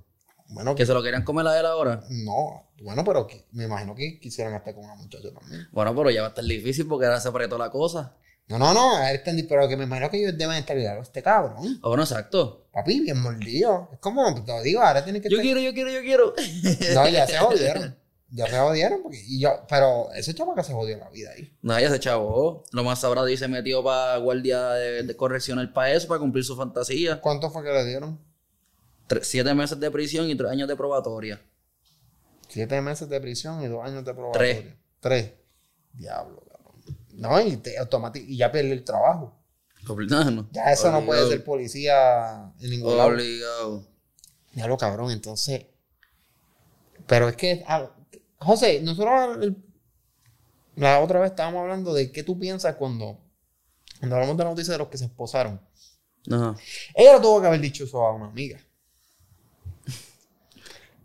[0.51, 2.01] Bueno, Que se lo querían comer a él ahora.
[2.09, 5.67] no, bueno, pero que- me imagino que quisieran estar con una muchacha también.
[5.71, 8.15] Bueno, pero ya va a estar difícil porque ahora se apretó la cosa.
[8.47, 8.93] No, no, no,
[9.47, 12.67] pero que me imagino que ellos deben estar claro, este cabrón, Ah, bueno, exacto.
[12.73, 13.89] papi, bien mordido.
[13.93, 16.33] Es como, te lo digo, ahora tienen que Yo estar- quiero, yo quiero, yo quiero.
[16.95, 17.95] No, ya se jodieron.
[18.31, 21.51] Ya se jodieron, porque, y yo, pero ese chamaco se jodió la vida ahí.
[21.61, 22.63] No, ya se chavó.
[22.71, 26.55] Lo más sabrá dice metió para guardia de, de correccional para eso, para cumplir su
[26.55, 27.21] fantasía.
[27.21, 28.19] ¿Cuánto fue que le dieron?
[29.21, 31.41] Siete meses de prisión y tres años de probatoria.
[32.47, 34.77] Siete meses de prisión y dos años de probatoria.
[34.99, 35.33] Tres.
[35.93, 36.97] Diablo, cabrón.
[37.13, 37.75] No, y, te,
[38.27, 39.35] y ya pierde el trabajo.
[39.87, 40.49] ¿no?
[40.51, 41.29] Ya eso no puede Obligado.
[41.29, 43.09] ser policía en ningún lado.
[43.09, 43.83] Obligado.
[44.53, 45.65] Diablo, cabrón, entonces.
[47.07, 47.91] Pero es que a,
[48.39, 49.57] José, nosotros el-
[50.75, 53.19] la otra vez estábamos hablando de qué tú piensas cuando,
[53.99, 55.59] cuando hablamos de la noticia de los que se esposaron.
[56.31, 56.55] Ajá.
[56.95, 58.59] Ella le tuvo que haber dicho eso a una amiga.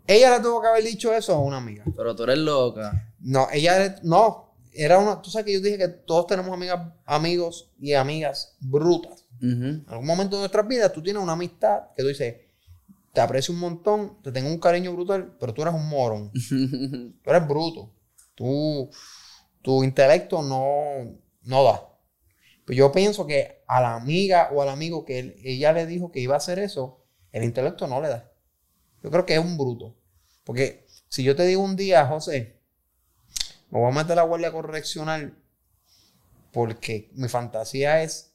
[0.07, 1.83] Ella le tuvo que haber dicho eso a una amiga.
[1.95, 3.13] Pero tú eres loca.
[3.19, 7.71] No, ella no, era una, tú sabes que yo dije que todos tenemos amigas, amigos
[7.79, 9.25] y amigas brutas.
[9.41, 12.35] En algún momento de nuestras vidas tú tienes una amistad que tú dices,
[13.15, 16.31] te aprecio un montón, te tengo un cariño brutal, pero tú eres un morón.
[17.23, 17.93] Tú eres bruto.
[18.35, 18.91] Tú,
[19.61, 21.89] tu intelecto no, no da.
[22.65, 26.11] Pues yo pienso que a la amiga o al amigo que él- ella le dijo
[26.11, 28.31] que iba a hacer eso, el intelecto no le da.
[29.03, 29.95] Yo creo que es un bruto.
[30.45, 32.59] Porque si yo te digo un día, José,
[33.69, 35.35] me voy a meter a la guardia correccional
[36.51, 38.33] porque mi fantasía es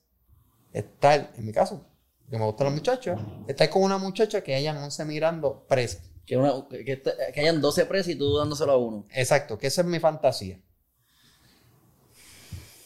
[0.72, 1.86] estar, en mi caso,
[2.30, 5.98] que me gustan las muchachas, estar con una muchacha que hayan 11 mirando presa.
[6.24, 9.04] Que, una- que, que te- que hayan 12 presos y tú dándoselo a uno.
[9.12, 10.58] Exacto, que esa es mi fantasía.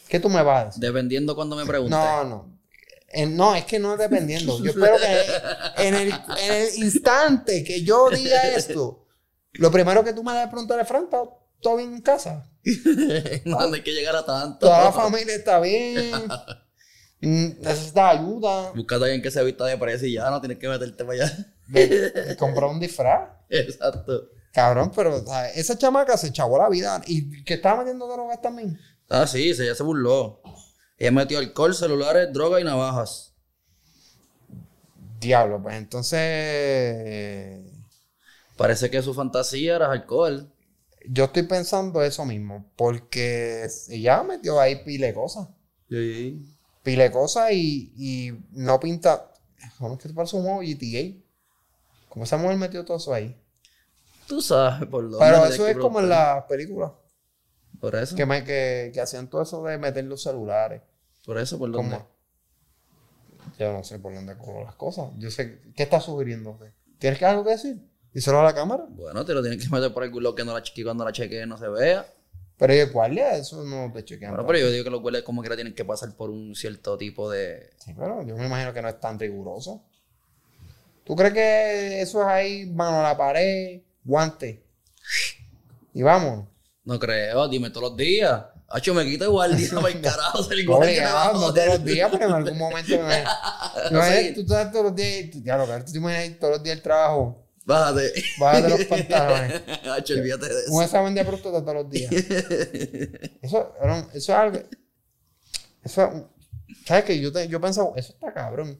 [0.07, 0.81] ¿Qué tú me vas a decir?
[0.81, 1.97] Dependiendo cuando me preguntes.
[1.97, 2.55] No, no.
[3.09, 4.57] Eh, no, es que no es dependiendo.
[4.63, 9.05] Yo espero que en el, en el instante que yo diga esto,
[9.53, 11.23] lo primero que tú me das es preguntarle, Fran, ¿está
[11.61, 12.49] todo bien en casa?
[13.45, 14.59] no, no hay que llegar a tanto.
[14.65, 16.27] Toda la familia está bien.
[17.25, 18.71] Necesitas ayuda.
[18.73, 21.23] Búscate a alguien que se vista de preso y ya no tienes que meterte para
[21.23, 21.55] allá.
[22.37, 23.29] Comprar un disfraz.
[23.49, 24.29] Exacto.
[24.53, 27.01] Cabrón, pero esa chamaca se chavó la vida.
[27.07, 28.79] Y que estaba metiendo drogas también.
[29.09, 30.41] Ah, sí, se, ya se burló.
[30.97, 33.33] Ella metió alcohol, celulares, droga y navajas.
[35.19, 37.59] Diablo, pues entonces.
[38.55, 40.49] Parece que su fantasía era alcohol.
[41.07, 42.71] Yo estoy pensando eso mismo.
[42.77, 45.49] Porque ella metió ahí pile cosas.
[45.89, 46.54] Sí.
[46.85, 49.31] Pile de cosas y, y no pinta.
[49.79, 51.19] ¿Cómo es que te parece un juego GTA?
[52.09, 53.35] ¿Cómo esa mujer metió todo eso ahí?
[54.27, 55.17] Tú sabes por dónde.
[55.19, 56.91] Pero eso es como en las películas.
[57.79, 58.15] Por eso.
[58.15, 60.83] Que, me, que, que hacían todo eso de meter los celulares.
[61.25, 61.97] Por eso, por dónde.
[61.97, 62.07] ¿Cómo?
[63.57, 65.09] Yo no sé por dónde cojo las cosas.
[65.17, 65.61] Yo sé.
[65.75, 66.59] ¿Qué estás sugiriendo?
[66.99, 67.81] ¿Tienes que algo que decir?
[68.13, 68.85] Díselo a la cámara.
[68.89, 71.47] Bueno, te lo tienes que meter por el culo que no la cuando la chequee
[71.47, 72.05] no se vea.
[72.57, 73.35] Pero ¿y el guardia?
[73.35, 74.31] Eso no te chequean.
[74.31, 76.97] Bueno, pero yo digo que los guardias como quiera tienen que pasar por un cierto
[76.97, 77.69] tipo de...
[77.77, 79.83] Sí, pero yo me imagino que no es tan riguroso.
[81.03, 84.63] ¿Tú crees que eso es ahí, mano a la pared, guante?
[85.93, 86.47] Y vamos.
[86.85, 88.41] No creo, dime todos los días.
[88.69, 92.31] Hacho, me quita guardia para el carajo, ser guardia no todos los días, pero en
[92.31, 93.23] algún momento me.
[93.91, 94.31] No No, sé.
[94.33, 95.29] tú estás todos los días.
[95.43, 97.44] Ya lo que tú te imaginas todos los días el trabajo.
[97.65, 98.13] Bájate.
[98.39, 99.61] Bájate los pantalones.
[100.11, 100.81] Olvídate de Un eso.
[100.83, 102.11] examen de próstata todos los días.
[103.41, 104.59] Eso, un- eso es algo.
[105.83, 106.27] Eso es un-
[106.85, 107.19] ¿Sabes qué?
[107.19, 108.79] Yo, te- yo pensaba, eso está cabrón.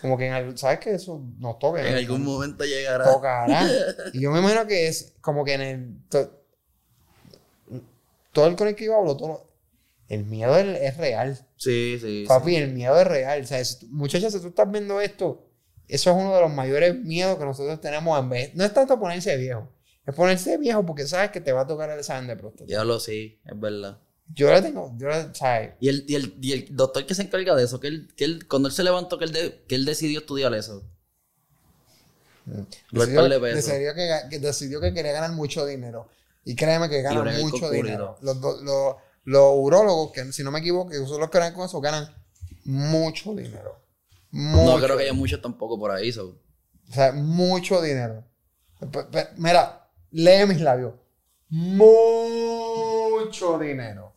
[0.00, 1.86] Como que en algún- ¿Sabes que Eso nos toca.
[1.86, 3.04] En algún momento llegará.
[3.10, 3.66] tocará.
[4.12, 6.08] Y yo me imagino que es como que en el.
[6.08, 6.34] to-
[8.32, 9.50] todo el con el que yo hablo, todo,
[10.08, 11.34] el miedo es, es real.
[11.56, 12.22] Sí, sí.
[12.22, 12.24] sí.
[12.28, 13.42] Papi, el miedo es real.
[13.42, 15.47] O sea, muchachas, si tú estás viendo esto,
[15.88, 18.54] eso es uno de los mayores miedos que nosotros tenemos en vez.
[18.54, 19.68] No es tanto ponerse viejo,
[20.06, 22.66] es ponerse viejo porque sabes que te va a tocar el examen de próstata.
[22.66, 23.98] Diablo, sí, es verdad.
[24.34, 25.70] Yo le tengo, yo le, ¿sabes?
[25.80, 28.24] Y el, y, el, y el doctor que se encarga de eso, que él, que
[28.24, 30.82] él cuando él se levantó, que él, de- que él decidió estudiar eso.
[32.90, 36.08] Lo Decidió, de decidió que, decidió que quería ganar mucho dinero.
[36.44, 38.16] Y créeme que gana bregar con mucho dinero.
[38.22, 41.52] Los, do- los, los urólogos, que si no me equivoco, que son los que ganan
[41.54, 42.14] con eso, ganan
[42.64, 43.78] mucho dinero.
[44.30, 44.76] Mucho.
[44.76, 46.12] No creo que haya muchos tampoco por ahí.
[46.12, 46.38] so.
[46.90, 48.24] O sea, mucho dinero.
[49.36, 50.94] Mira, lee mis labios.
[51.48, 51.98] Mucho
[53.58, 54.14] dinero.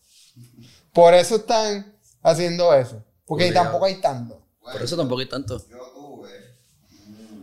[0.93, 3.03] Por eso están haciendo eso.
[3.25, 3.65] Porque Obligado.
[3.67, 4.41] tampoco hay tanto.
[4.61, 5.57] Por eso tampoco hay tanto.
[5.69, 6.29] Yo tuve,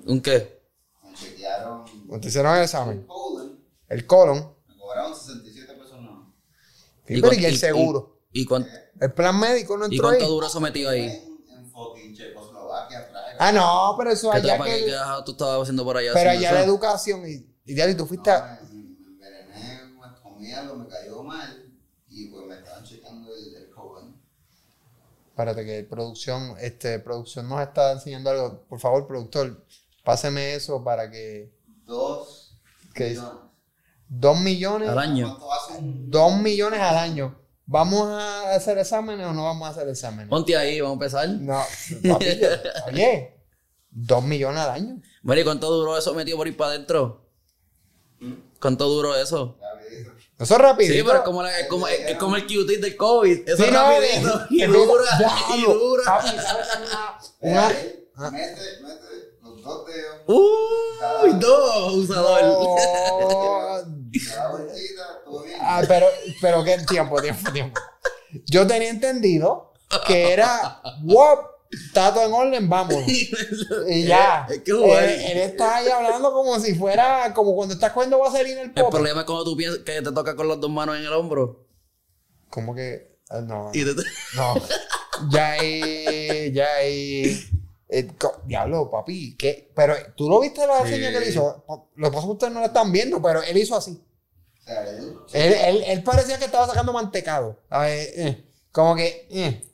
[0.07, 0.59] ¿Un qué?
[1.05, 6.01] me chequearon Cuando te hicieron el el examen, colon, el colon, me cobraron 67 pesos
[6.01, 6.35] no.
[7.09, 8.21] y, pero, y el seguro.
[8.33, 8.69] ¿Y, cuán-
[9.01, 10.19] El plan médico no y entró ahí.
[10.19, 11.07] cuánto duro sometido ahí?
[11.07, 12.35] En, en fucking Praga.
[13.39, 14.93] Ah, no, pero eso ¿Qué, allá que.
[15.25, 16.11] tú estabas haciendo por allá?
[16.15, 18.31] Pero allá la educación y, y ya, y tú fuiste.
[18.31, 21.73] No, me, me envenené, me comí algo, me cayó mal
[22.09, 23.69] y pues me estaban chequeando el, el.
[25.39, 28.65] Espérate que producción, este, producción nos está enseñando algo.
[28.69, 29.65] Por favor, productor,
[30.03, 31.55] páseme eso para que.
[31.87, 32.59] Dos
[32.93, 33.33] ¿Qué millones.
[34.09, 34.89] Dos millones.
[34.89, 35.29] Al año.
[35.29, 37.39] ¿Cuánto hace un Dos millones al año.
[37.71, 40.29] ¿Vamos a hacer exámenes o no vamos a hacer exámenes?
[40.29, 41.29] Ponte ahí, vamos a empezar.
[41.29, 41.63] No,
[42.11, 42.27] papi,
[42.93, 43.35] oye,
[43.91, 45.03] dos millones al año.
[45.23, 47.29] ¿y cuánto duró eso metido por ir para adentro?
[48.59, 49.59] ¿Cuánto duró eso?
[50.39, 50.95] Eso es rapidito.
[50.95, 53.47] Sí, pero es como, la- es como, es como el QT del COVID.
[53.49, 54.39] Eso Sí, es no, rapidito.
[54.39, 55.05] de- y dura,
[55.57, 56.03] y dura.
[56.07, 56.29] papi.
[57.41, 58.31] Una- una- él Ah.
[58.33, 59.28] Mete, mete
[59.69, 59.85] dos
[60.27, 62.43] Uy, dos, usador.
[62.43, 62.77] No,
[64.29, 65.03] cada vueltita,
[65.61, 66.07] ah, pero,
[66.41, 67.81] pero qué tiempo, tiempo, tiempo.
[68.47, 69.73] Yo tenía entendido
[70.07, 71.39] que era, wow,
[71.71, 72.97] está todo en orden, vamos.
[73.89, 74.47] Y ya.
[74.51, 78.61] Es que él, él está ahí hablando como si fuera, como cuando estás cogiendo vaselina
[78.63, 78.91] el El pop.
[78.91, 81.67] problema es cuando tú piensas que te toca con las dos manos en el hombro.
[82.51, 84.03] Como que, ah, no, Y te-
[84.37, 84.55] no.
[85.31, 87.39] Ya ahí, ya ahí.
[87.89, 88.09] Eh,
[88.45, 89.71] diablo, papi, ¿qué?
[89.75, 90.93] Pero tú lo viste la Sí.
[90.95, 91.65] señal que él hizo.
[91.97, 94.03] Lo que pasa es que ustedes no lo están viendo, pero él hizo así.
[94.67, 97.59] Él, Él, él, él parecía que estaba sacando mantecado.
[97.71, 99.27] A ver, eh, como que.
[99.31, 99.65] eh,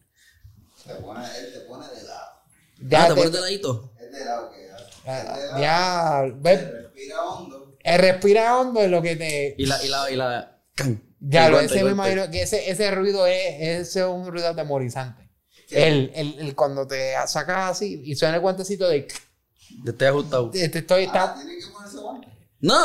[0.86, 2.30] te pone, él te pone de lado.
[2.88, 3.90] ya Ah, te te- pones de ladito.
[3.98, 4.94] Es de lado que hace.
[5.04, 7.76] ya, ya, Él Respira hondo.
[7.82, 9.54] el respira hondo es lo que te.
[9.58, 10.58] Y la, y la, y la.
[10.76, 11.02] can.
[11.20, 15.23] Ya, ese me imagino que ese, ese ruido es, ese es un ruido atemorizante.
[15.70, 19.08] El, el, el cuando te sacas así y suena el guantecito de.
[19.84, 20.50] Te estoy ajustado.
[20.50, 21.08] Te, te estoy.
[21.12, 22.28] Ah, tiene que ponerse guante.
[22.60, 22.78] ¡No!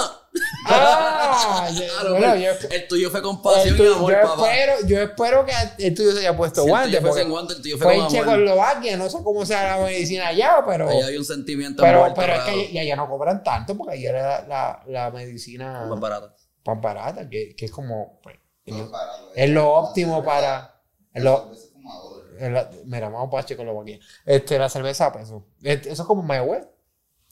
[0.66, 1.70] ¡Ah!
[1.78, 4.54] Claro, bueno, el, yo, el tuyo fue con el pasión y tuyo- amor, yo papá.
[4.54, 7.30] espero, yo espero que el tuyo se haya puesto Si el tuyo fue porque sin
[7.32, 8.36] guante, el tuyo fue Fue con en amor.
[8.36, 10.90] Checoslovaquia, no sé cómo sea la medicina allá, pero.
[10.90, 14.06] Ahí había un sentimiento Pero, pero es que ya, ya no cobran tanto porque ahí
[14.06, 16.34] era la, la medicina Más barato.
[16.66, 18.20] más barata, que, que es como.
[18.22, 19.32] pues, es barato.
[19.36, 20.82] es lo óptimo para.
[21.14, 21.52] es lo-
[22.40, 24.00] La- mira, vamos para Checoslovaquia.
[24.26, 25.46] Este, la cerveza a peso.
[25.62, 26.66] Este, eso es como Mayagüez.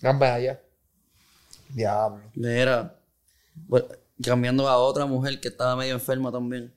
[0.01, 0.61] Gran allá.
[1.69, 2.23] Diablo.
[2.35, 2.99] Mira,
[3.67, 3.87] bueno,
[4.23, 6.73] cambiando a otra mujer que estaba medio enferma también.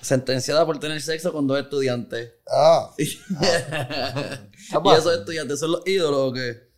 [0.00, 2.32] Sentenciada por tener sexo con dos estudiantes.
[2.50, 2.90] Ah.
[2.98, 3.06] y
[4.72, 4.96] Papá.
[4.96, 6.70] esos estudiantes son los ídolos o qué?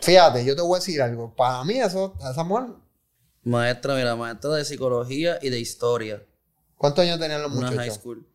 [0.00, 1.34] Fíjate, yo te voy a decir algo.
[1.34, 2.68] Para mí, eso, esa mujer.
[3.42, 6.22] Maestra, mira, maestra de psicología y de historia.
[6.78, 7.94] ¿Cuántos años tenían los Una high muchachos?
[7.96, 8.26] school.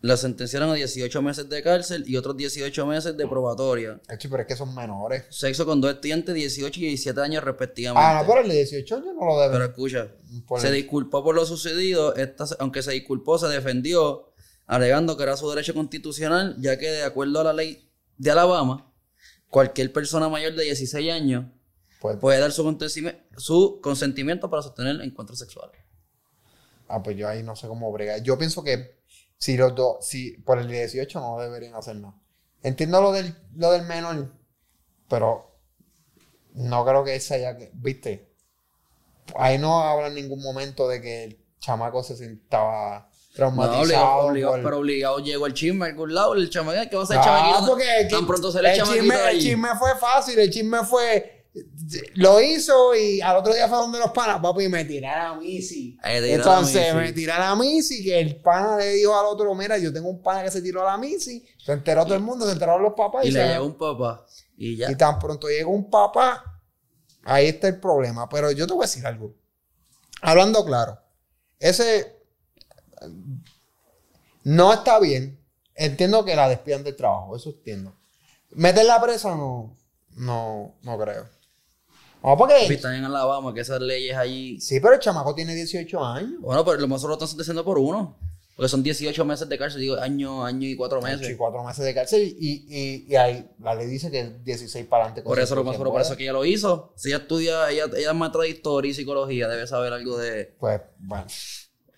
[0.00, 4.00] La sentenciaron a 18 meses de cárcel y otros 18 meses de probatoria.
[4.08, 5.26] Hecho, pero es que son menores.
[5.30, 8.04] Sexo con dos estudiantes, 18 y 17 años respectivamente.
[8.04, 9.52] Ah, no, pero el de 18 años no lo debe.
[9.52, 10.08] Pero escucha,
[10.48, 14.32] Por se el- disculpó por lo sucedido, esta, aunque se disculpó, se defendió,
[14.66, 18.92] alegando que era su derecho constitucional, ya que de acuerdo a la ley de Alabama,
[19.48, 21.44] cualquier persona mayor de 16 años
[22.00, 22.76] pues, puede dar su,
[23.36, 25.80] su consentimiento para sostener encuentros sexuales.
[26.92, 28.22] Ah, pues yo ahí no sé cómo bregar.
[28.22, 29.00] Yo pienso que
[29.38, 32.14] si los dos, si por el de 18 no deberían hacer nada.
[32.62, 34.32] Entiendo lo del, lo del menor,
[35.08, 35.58] pero
[36.54, 38.30] no creo que esa haya que, viste,
[39.36, 43.82] ahí no habla en ningún momento de que el chamaco se estaba No, traumatizado.
[43.82, 47.02] obligado, obligado, por- pero obligado llegó el chisme a algún lado, el chamaquito, ¿qué va
[47.02, 47.66] a hacer Ah, chamaquito?
[47.66, 51.41] porque Tan pronto sale el el el chisme fue fácil, el chisme fue.
[52.14, 55.98] Lo hizo y al otro día fue donde los panas, papi, me tiraron a Missy.
[56.02, 59.92] A Entonces me tiraron a Missy, que el pana le dijo al otro, mira, yo
[59.92, 61.44] tengo un pana que se tiró a la Missy.
[61.58, 64.24] Se enteró todo el mundo, se enteraron los papás y, Y le llegó un papá.
[64.56, 64.90] Y ya.
[64.90, 66.62] y tan pronto llega un papá,
[67.24, 68.28] ahí está el problema.
[68.30, 69.34] Pero yo te voy a decir algo.
[70.22, 70.98] Hablando claro,
[71.58, 72.16] ese
[74.44, 75.38] no está bien.
[75.74, 77.94] Entiendo que la despidan del trabajo, eso entiendo.
[78.50, 79.76] Meterla presa no,
[80.16, 81.41] no, no creo.
[82.22, 84.60] No, porque Están en Alabama, que esas leyes allí.
[84.60, 86.40] sí, pero el chamaco tiene 18 años.
[86.40, 88.16] Bueno, pero lo más solo están sentenciando por uno.
[88.54, 91.28] Porque son 18 meses de cárcel, digo, año, año y cuatro meses.
[91.30, 94.86] Y cuatro meses de cárcel y, y, y ahí la ley dice que es 16
[94.86, 95.22] para adelante.
[95.22, 96.92] Por eso lo más por eso que ella lo hizo.
[96.94, 100.54] Si ella estudia, ella, ella es maestra de historia y psicología, debe saber algo de,
[100.60, 101.26] Pues, bueno.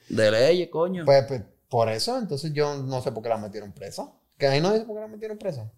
[0.08, 1.04] de leyes, coño.
[1.04, 4.12] Pues, pues, por eso, entonces yo no sé por qué la metieron presa.
[4.38, 5.70] Que ahí no dice por qué la metieron presa.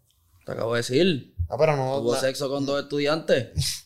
[0.44, 1.34] Te acabo de decir.
[1.48, 2.00] No, pero no.
[2.00, 3.82] Tuvo sexo con dos estudiantes.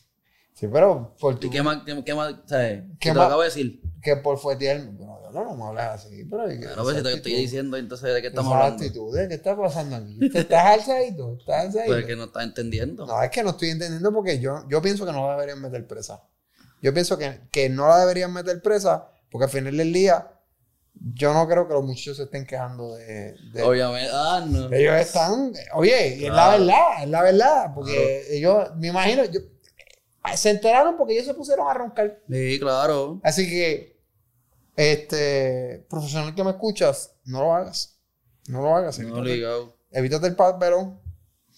[0.61, 1.79] Sí, pero por ¿Y tu, qué más?
[1.83, 2.35] ¿Qué, qué más?
[2.45, 2.83] ¿Sabes?
[2.99, 3.81] ¿Qué Te lo acabo de decir.
[4.01, 4.79] que por fuetear.
[4.93, 6.43] No, no, no me hablas así, pero.
[6.45, 8.75] Claro, pues si te estoy diciendo, entonces, ¿de qué estamos hablando?
[8.75, 9.27] actitud, ¿eh?
[9.27, 10.19] ¿qué está pasando aquí?
[10.29, 11.35] ¿Te ¿Estás alzadito?
[11.39, 11.87] ¿Estás alzadito?
[11.93, 13.07] Pues es que no estás entendiendo.
[13.07, 15.87] No, es que no estoy entendiendo porque yo, yo pienso que no la deberían meter
[15.87, 16.21] presa.
[16.79, 20.27] Yo pienso que, que no la deberían meter presa porque al final del día
[21.15, 23.35] yo no creo que los muchachos se estén quejando de...
[23.53, 24.11] de- Obviamente.
[24.13, 24.71] Ah, no.
[24.71, 25.53] ellos están...
[25.73, 26.59] Oye, y es la Claro.
[26.65, 27.71] verdad, es la verdad.
[27.73, 29.39] Porque ellos, me imagino, yo,
[30.35, 32.21] se enteraron porque ellos se pusieron a roncar.
[32.29, 33.19] Sí, claro.
[33.23, 33.99] Así que,
[34.75, 37.99] este, profesional que me escuchas, no lo hagas.
[38.47, 38.99] No lo hagas.
[38.99, 39.77] No evítate, obligado.
[39.91, 40.99] evítate el papelón.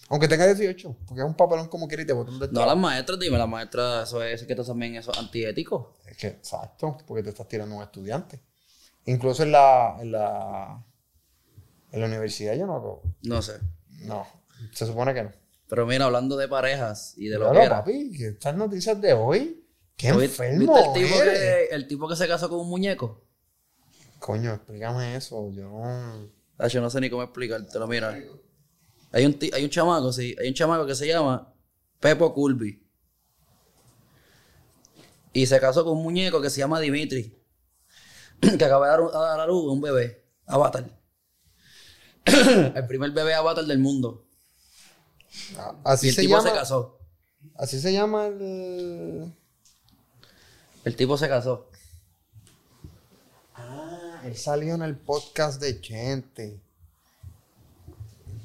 [0.09, 2.77] Aunque tenga 18, porque es un papelón como quiera y te botan del No, las
[2.77, 5.95] maestras, dime, las maestras, eso es que también eso es antiético.
[6.05, 8.41] Es que, exacto, porque te estás tirando a un estudiante.
[9.05, 10.85] Incluso en la, en la,
[11.91, 13.01] en la universidad yo no hago.
[13.23, 13.59] No sé.
[14.01, 14.27] No,
[14.71, 15.31] se supone que no.
[15.73, 17.77] Pero mira, hablando de parejas y de lo Claro, que era.
[17.79, 19.65] papi, que estas noticias de hoy,
[19.97, 21.39] qué ¿Tú vi- enfermo ¿Viste el tipo, eres?
[21.39, 23.25] que, el tipo que se casó con un muñeco?
[24.19, 26.29] Coño, explícame eso, yo no...
[26.59, 28.15] Ah, yo no sé ni cómo explicártelo, mira.
[29.13, 31.51] Hay un, hay un chamaco, sí, hay un chamaco que se llama
[31.99, 32.87] Pepo Culby.
[35.33, 37.35] Y se casó con un muñeco que se llama Dimitri.
[38.59, 40.23] Que acaba de dar, a dar a luz un bebé.
[40.45, 40.85] Avatar.
[42.75, 44.22] el primer bebé avatar del mundo.
[45.57, 46.49] Ah, Y Así el se tipo llama.
[46.49, 46.99] se casó.
[47.55, 49.33] Así se llama el.
[50.83, 51.69] El tipo se casó.
[53.55, 56.59] Ah, él salió en el podcast de Chente.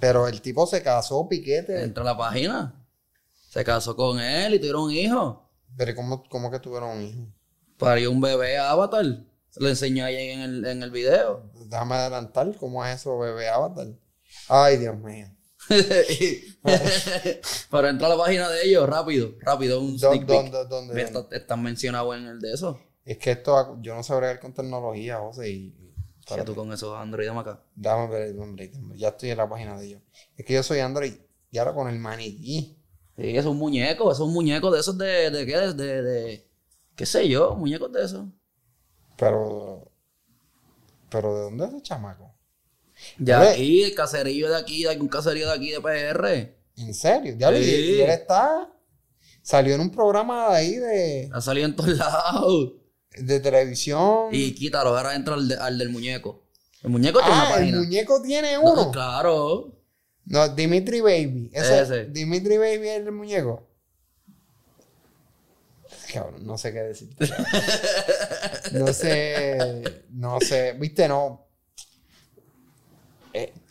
[0.01, 1.83] Pero el tipo se casó, piquete.
[1.83, 2.75] Entra a la página.
[3.51, 5.49] Se casó con él y tuvieron un hijo.
[5.77, 7.27] Pero ¿cómo, cómo que tuvieron un hijo?
[7.79, 9.05] Parió un bebé avatar.
[9.51, 11.51] Se lo enseñó ahí en el, en el video.
[11.67, 13.89] Déjame adelantar, ¿cómo es eso, bebé Avatar?
[14.49, 15.27] Ay, Dios mío.
[17.71, 20.43] Pero entra a la página de ellos rápido, rápido, un ¿Dó- sneak peek.
[20.43, 21.03] dónde- dónde- dónde?
[21.03, 22.81] está- Están mencionados en el de eso.
[23.05, 25.75] Es que esto, yo no sé bregar con tecnología, José, y...
[26.27, 27.63] Que tú con esos Android acá.
[27.75, 30.03] Dame hombre, ya estoy en la página de ellos.
[30.37, 31.15] Es que yo soy Android
[31.51, 32.77] y ahora con el maniquí.
[33.17, 36.51] Sí, es un muñeco, es un muñeco de esos de, de qué, de, de, de-
[36.95, 38.27] qué sé yo, muñecos de esos.
[39.17, 39.91] Pero...
[41.11, 42.28] ¿Pero de dónde es ese chamaco?
[43.19, 43.49] De Oye.
[43.51, 46.55] aquí, el caserillo de aquí, de algún caserío de aquí de PR.
[46.77, 47.35] ¿En serio?
[47.39, 47.63] Ya Sí.
[47.65, 48.73] y, él está...
[49.43, 52.73] Salió en un programa de ahí de, Ha salido en todos lados.
[53.17, 54.29] de televisión.
[54.31, 56.45] Y quítalo, ahora entra al, de- al del muñeco.
[56.83, 57.79] El muñeco tiene una ah, el página.
[57.79, 58.91] muñeco tiene No, uno.
[58.93, 59.75] claro.
[60.27, 61.51] No, Dimitri Baby.
[61.55, 62.05] Ese, Ese.
[62.07, 63.67] Dimitri Baby es el muñeco.
[66.13, 67.09] Cabrón, no sé qué decir.
[68.73, 69.83] no sé.
[70.11, 70.73] No sé.
[70.75, 71.48] Viste, no.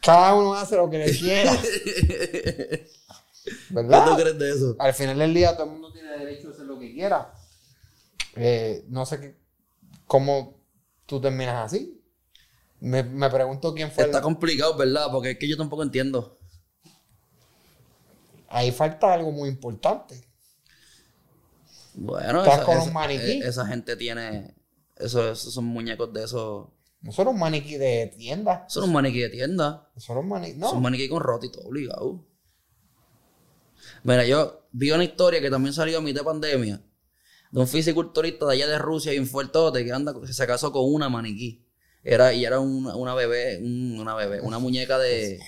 [0.01, 1.51] Cada uno hace lo que le quiera.
[1.61, 2.87] ¿Qué
[3.69, 4.05] ¿Verdad?
[4.09, 4.75] tú crees de eso?
[4.79, 7.33] Al final del día todo el mundo tiene derecho a hacer lo que quiera.
[8.35, 9.37] Eh, no sé qué,
[10.05, 10.59] cómo
[11.05, 12.01] tú terminas así.
[12.79, 14.03] Me, me pregunto quién fue.
[14.03, 15.07] el- Está complicado, ¿verdad?
[15.11, 16.37] Porque es que yo tampoco entiendo.
[18.49, 20.23] Ahí falta algo muy importante.
[21.95, 23.31] Bueno, Estás esa, con esa- un maniquí.
[23.31, 24.53] eh, esa gente tiene.
[24.95, 26.67] Eso, esos son muñecos de esos.
[27.07, 28.65] No son un maniquí de tienda.
[28.67, 29.89] Son un maniquí de tienda.
[29.95, 30.59] Son un maniquí.
[30.59, 32.25] Son maniquí con rotito, obligado.
[34.03, 36.81] Mira, yo vi una historia que también salió a mitad de pandemia.
[37.51, 40.83] De un fisiculturista de allá de Rusia, y un fuertote, que anda, se casó con
[40.93, 41.65] una maniquí.
[42.03, 45.39] Era, y era una, una bebé, un- una bebé, una muñeca de.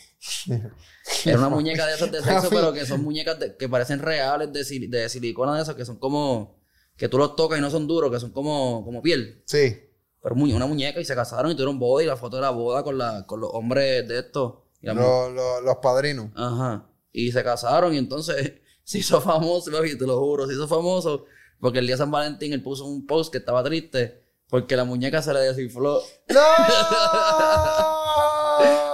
[1.26, 4.54] Era una muñeca de esas de sexo, pero que son muñecas de- que parecen reales
[4.54, 6.58] de, de silicona de esas, que son como.
[6.96, 9.44] que tú los tocas y no son duros, que son como, como piel.
[9.46, 9.76] Sí.
[10.22, 12.84] Pero una muñeca y se casaron y tuvieron boda y la foto de la boda
[12.84, 14.56] con, la, con los hombres de estos.
[14.82, 16.32] Y la mu- Lo- lo- los padrinos.
[16.36, 16.86] Ajá.
[17.12, 18.54] Y se casaron y entonces
[18.84, 21.26] se hizo famoso, papi, te lo juro, se hizo famoso
[21.60, 24.84] porque el día de San Valentín él puso un post que estaba triste porque la
[24.84, 26.02] muñeca se le desinfló.
[26.30, 26.40] ¡No!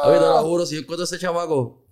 [0.04, 1.84] Papi, te lo juro, si yo encuentro ese chamaco.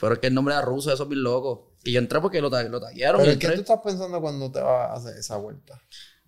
[0.00, 1.72] Pero es que el nombre era ruso, eso es bien loco.
[1.84, 2.80] Y yo entré porque lo, lo.
[2.80, 5.80] Pero ¿en ¿qué tú estás pensando cuando te vas a hacer esa vuelta?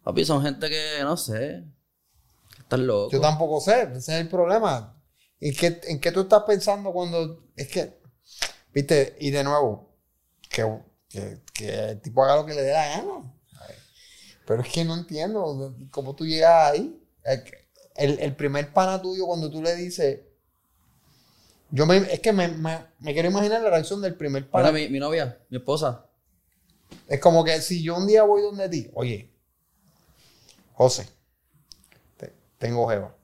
[0.02, 1.64] Papi, son gente que, no sé,
[2.68, 3.12] que están locos.
[3.12, 5.00] Yo tampoco sé, ese es el problema.
[5.40, 7.44] ¿En qué, ¿En qué tú estás pensando cuando.?
[7.56, 7.98] Es que.
[8.72, 9.94] Viste, y de nuevo,
[10.50, 10.66] que,
[11.08, 13.32] que, que el tipo haga lo que le dé la gana.
[14.46, 17.02] Pero es que no entiendo cómo tú llegas ahí.
[17.96, 20.20] El, el primer pana tuyo, cuando tú le dices.
[21.70, 24.70] Yo me, es que me, me, me quiero imaginar la reacción del primer pana.
[24.70, 26.06] Mira, mi, mi novia, mi esposa.
[27.08, 29.32] Es como que si yo un día voy donde ti, oye,
[30.74, 31.08] José,
[32.58, 33.14] tengo jeva.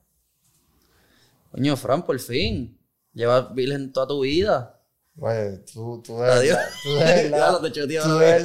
[1.51, 2.79] Coño, Fran, por fin.
[3.13, 4.79] Llevas virgen toda tu vida.
[5.19, 6.57] Oye, tú, tú de Adiós.
[6.99, 7.71] verdad, tú de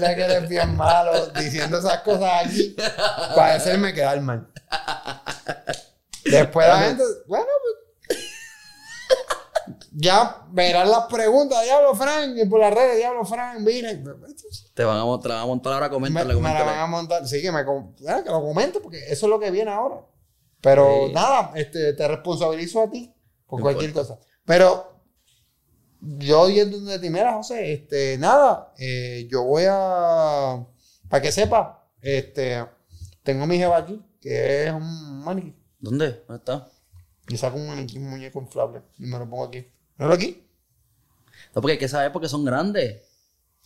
[0.16, 2.76] que eres bien malo diciendo esas cosas aquí
[3.34, 4.50] para hacerme quedar mal.
[6.26, 8.18] Después la gente, bueno, pues,
[9.92, 14.02] ya verán las preguntas, Diablo Frank, y por las redes, Diablo Frank, mire,
[14.74, 16.70] Te van a, mont- te la van a montar ahora, me, coméntale, me la coméntale.
[16.70, 17.60] van a montar, sí, que me
[18.22, 19.96] que lo comente, porque eso es lo que viene ahora.
[20.60, 21.12] Pero Sí.
[21.12, 23.12] nada, este, te responsabilizo a ti
[23.46, 24.18] por No cualquier cosa.
[24.44, 25.00] Pero
[26.00, 30.64] yo yendo de ti, mira, José, este, nada, eh, yo voy a,
[31.08, 32.64] para que sepa, este,
[33.22, 35.54] tengo a mi jeva aquí, que es un maniquí.
[35.80, 36.22] ¿Dónde?
[36.26, 36.68] ¿Dónde está?
[37.28, 39.66] Y saco un maniquí, un muñeco inflable, y me lo pongo aquí.
[39.96, 40.44] ¿No aquí?
[41.54, 43.02] No, porque hay que saber porque son grandes.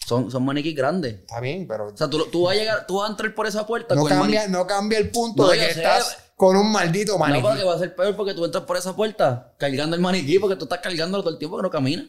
[0.07, 1.15] Son, son maniquís grandes.
[1.15, 3.47] Está bien, pero O sea, tú, tú vas a llegar, tú vas a entrar por
[3.47, 4.53] esa puerta no con el cambia, maniquí.
[4.53, 5.71] no cambia el punto No, de que sé.
[5.81, 7.41] estás con un maldito No, maniquí.
[7.43, 10.57] porque va a ser peor porque tú entras por esa puerta cargando el maniquí porque
[10.57, 12.05] tú estás cargándolo todo el tiempo que no camina.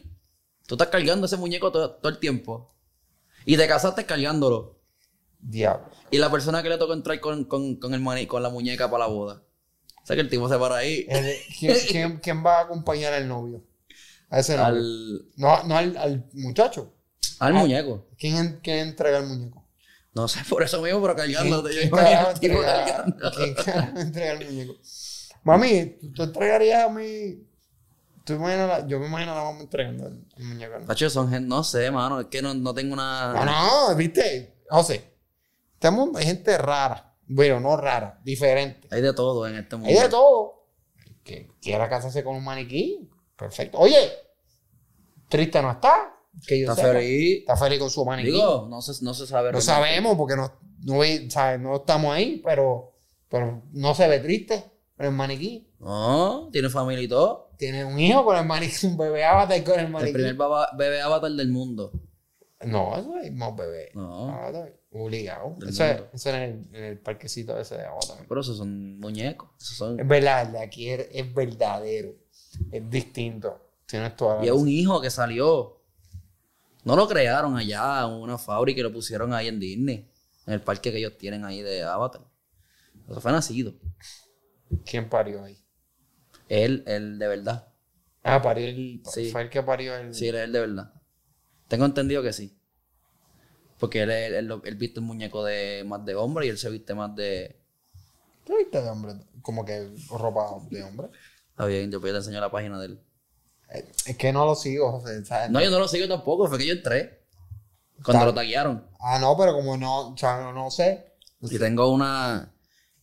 [0.66, 2.74] Tú estás cargando ese muñeco todo, todo el tiempo.
[3.46, 4.80] Y te casaste cargándolo.
[5.38, 5.88] Diablo.
[6.10, 8.90] Y la persona que le tocó entrar con, con, con el mani- con la muñeca
[8.90, 9.42] para la boda.
[10.02, 11.06] O sea que el tipo se para ahí.
[11.08, 13.62] El- ¿quién, quién, quién va a acompañar al novio?
[14.30, 14.66] A ese novio.
[14.66, 16.92] Al, No, no al, al muchacho.
[17.38, 18.08] al muñeco.
[18.18, 19.63] ¿Quién, quién entrega el muñeco?
[20.14, 21.74] No sé, por eso mismo, pero cargándote.
[21.74, 23.30] Yo ¿Quién imagino carajo al tipo entrega- cargando.
[23.36, 24.74] quién carajo entrega el muñeco?
[25.42, 27.46] Mami, ¿tú, entregarías a mí?
[28.24, 30.78] ¿Tú imaginas la- yo me imagino a la mamá entregando el, el muñeco.
[30.78, 30.86] ¿no?
[30.86, 33.32] Tacho, son gente, no sé, mano, es que no, no tengo una...
[33.34, 33.44] No,
[33.90, 35.12] no, viste, José.
[35.74, 37.14] Estamos, hay gente rara.
[37.26, 38.88] Bueno, no rara, diferente.
[38.90, 39.90] Hay de todo en este mundo.
[39.90, 40.68] Hay de todo.
[41.22, 43.10] Que quiera casarse con un maniquí.
[43.36, 43.78] Perfecto.
[43.78, 43.98] Oye,
[45.28, 46.14] triste no está.
[46.46, 46.98] Que yo Está sepa.
[46.98, 47.38] feliz.
[47.40, 48.30] Está feliz con su maniquí.
[48.32, 49.52] Digo, no se, no se sabe.
[49.52, 49.62] no realmente.
[49.66, 50.52] sabemos porque no,
[50.84, 51.60] no, ¿sabes?
[51.60, 52.92] no estamos ahí, pero,
[53.28, 54.64] pero no se ve triste
[54.96, 55.70] con el maniquí.
[55.80, 57.50] No, tiene familia y todo.
[57.56, 60.08] Tiene un hijo con el maniquí, un bebé avatar con el maniquí.
[60.10, 61.92] El primer baba- bebé avatar del mundo.
[62.64, 63.90] No, eso es más bebé.
[63.94, 64.28] No.
[64.30, 65.56] Avatar, obligado.
[65.68, 66.10] Eso es, mundo.
[66.14, 68.24] eso es en el, en el parquecito ese de Avatar.
[68.26, 69.50] Pero esos son muñecos.
[69.60, 70.00] Esos son...
[70.00, 72.14] Es verdad, el de aquí es, es verdadero.
[72.72, 73.60] Es distinto.
[73.86, 74.62] Tienes toda la Y es razón.
[74.62, 75.80] un hijo que salió.
[76.84, 80.10] No lo crearon allá en una fábrica y lo pusieron ahí en Disney.
[80.46, 82.22] En el parque que ellos tienen ahí de Avatar.
[83.08, 83.74] Eso fue nacido.
[84.84, 85.58] ¿Quién parió ahí?
[86.48, 87.68] Él, él de verdad.
[88.22, 89.02] Ah, parió el.
[89.04, 89.30] Sí.
[89.30, 90.14] Fue el que parió el.
[90.14, 90.92] Sí, es él de verdad.
[91.68, 92.58] Tengo entendido que sí.
[93.78, 96.70] Porque él, él, él, él viste un muñeco de más de hombre y él se
[96.70, 97.60] viste más de.
[98.44, 99.14] ¿Qué viste de hombre?
[99.40, 101.08] Como que ropa de hombre.
[101.50, 103.00] Está bien, yo te enseño la página de él.
[103.70, 105.24] Eh, Es que no lo sigo, José.
[105.24, 105.50] ¿sabes?
[105.50, 107.22] No, yo no lo sigo tampoco, fue que yo entré.
[108.04, 108.86] Cuando lo taguearon.
[109.00, 111.12] Ah, no, pero como no, o sea, no, no sé.
[111.40, 112.52] Y tengo una.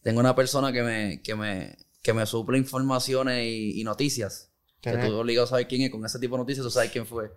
[0.04, 4.50] Tengo una persona que me, que me, que me suple informaciones y, y noticias.
[4.82, 5.92] Que tú obligado a saber quién es.
[5.92, 7.32] Con ese tipo de noticias, tú sabes quién fue.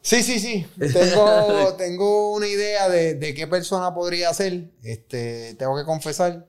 [0.00, 0.64] Sí, sí, sí.
[0.78, 4.70] Tengo, tengo una idea de, de qué persona podría ser.
[4.82, 6.46] Este, tengo que confesar.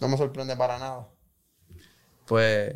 [0.00, 1.08] No me sorprende para nada.
[2.26, 2.74] Pues.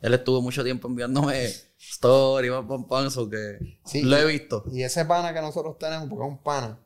[0.00, 4.02] Él estuvo mucho tiempo enviándome story, pam, pam, eso que Sí.
[4.02, 4.64] lo he visto.
[4.72, 6.78] Y ese pana que nosotros tenemos, porque es un pana.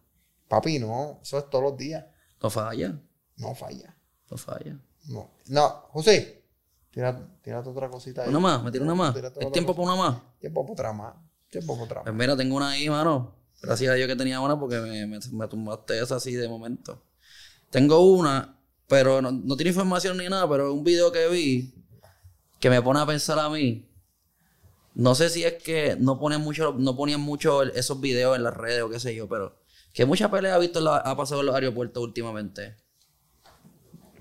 [0.48, 2.04] Papi, no, eso es todos los días.
[2.42, 3.00] No falla,
[3.36, 3.96] No falla.
[4.30, 4.78] no falla.
[5.08, 5.30] No.
[5.46, 6.44] No, José,
[6.90, 8.28] tírate, tírate otra cosita ahí.
[8.30, 9.14] Una más, me tiro una más.
[9.16, 10.16] ¿Es tiempo para una más?
[10.40, 11.14] Tiempo para otra más.
[11.50, 12.20] Tiempo para otra Pues más.
[12.20, 13.34] mira, tengo una ahí, mano.
[13.62, 17.02] Gracias a Dios que tenía una porque me, me, me tumbaste esa así de momento.
[17.70, 21.74] Tengo una, pero no, no tiene información ni nada, pero un video que vi
[22.64, 23.90] que me pone a pensar a mí.
[24.94, 28.54] No sé si es que no ponían mucho, no ponían mucho esos videos en las
[28.56, 29.58] redes o qué sé yo, pero
[29.92, 32.74] que mucha pelea ha visto la- ha pasado en los aeropuertos últimamente.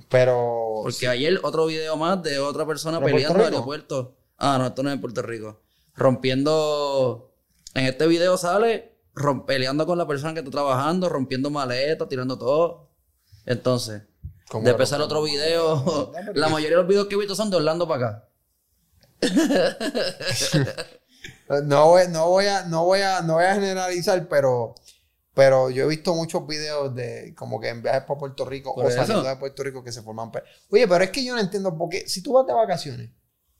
[0.10, 0.82] Pero.
[0.84, 4.18] Porque ayer otro video más de otra persona ¿De peleando en el aeropuerto.
[4.38, 5.62] Ah, no, esto no es en Puerto Rico.
[5.96, 7.34] Rompiendo.
[7.76, 12.38] En este video sale rom- peleando con la persona que está trabajando, rompiendo maletas, tirando
[12.38, 12.90] todo.
[13.46, 14.04] Entonces,
[14.50, 16.12] ¿Cómo después lo- sale otro video.
[16.34, 18.30] la mayoría de los videos que he visto son de Orlando para acá.
[21.66, 24.74] No voy, no voy a, no voy a, no voy a generalizar, pero,
[25.34, 28.86] pero yo he visto muchos videos de como que en viajes para Puerto Rico Por
[28.86, 28.98] o eso.
[28.98, 30.32] saliendo de Puerto Rico que se forman
[30.72, 33.10] Oye, pero es que yo no entiendo por qué, si tú vas de vacaciones,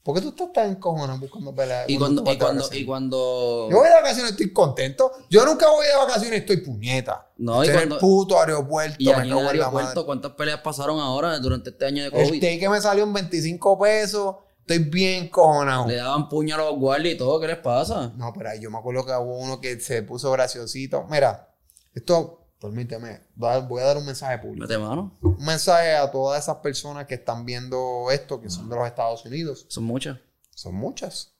[0.02, 1.84] ¿por qué tú estás tan encojonado buscando peleas?
[1.88, 3.68] Y cuando, y cuando, y cuando.
[3.70, 5.12] Yo voy de vacaciones, estoy contento.
[5.30, 7.30] Yo nunca voy de vacaciones, estoy puñeta.
[7.36, 10.06] No, y estoy en cuando- el puto aeropuerto, Y me aquí en el aeropuerto.
[10.06, 12.38] ¿cuántas peleas pasaron ahora durante este año de El COVID?
[12.38, 14.36] steak que me salió en 25 pesos,
[14.66, 15.86] estoy bien cojonado.
[15.86, 18.12] Le daban puño a los guardias y todo, ¿qué les pasa?
[18.16, 21.06] No, pero ahí yo me acuerdo que hubo uno que se puso graciosito.
[21.10, 21.54] Mira,
[21.94, 24.66] esto, permíteme, voy a- dar un mensaje público.
[24.66, 25.12] Mete mano.
[25.20, 29.24] Un mensaje a todas esas personas que están viendo esto, que son de los Estados
[29.26, 29.66] Unidos.
[29.68, 30.18] Son muchas.
[30.54, 31.32] Son muchas.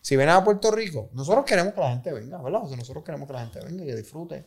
[0.00, 2.62] Si vienen a Puerto Rico, nosotros queremos que la gente venga, ¿verdad?
[2.62, 4.46] O sea, nosotros queremos que la gente venga y que disfrute.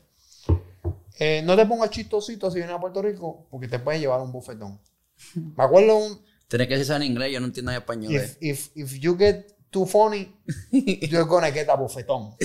[1.19, 4.31] Eh, no te pongas chistosito si vienes a Puerto Rico, porque te puedes llevar un
[4.31, 4.79] bufetón.
[5.35, 6.21] Me acuerdo un,
[6.51, 8.13] Tienes que decirse en inglés, yo no entiendo en español.
[8.13, 10.35] if, if, if you get too funny,
[10.71, 12.35] you're gonna get a bufetón.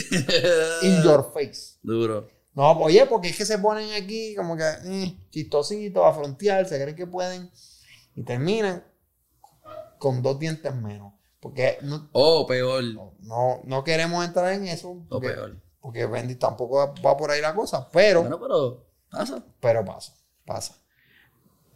[0.82, 1.78] In your face.
[1.82, 2.28] Duro.
[2.54, 6.80] No, oye, porque es que se ponen aquí como que eh, chistositos a frontear, se
[6.80, 7.50] creen que pueden
[8.14, 8.84] y terminan
[9.98, 11.12] con dos dientes menos.
[11.40, 12.82] Porque no, Oh, peor.
[13.20, 14.90] no, no queremos entrar en eso.
[14.90, 15.56] O Porque, peor.
[15.80, 19.44] porque Bendy tampoco va por ahí la cosa, pero, Bueno, pero pasa.
[19.60, 20.76] pero pasa, pasa.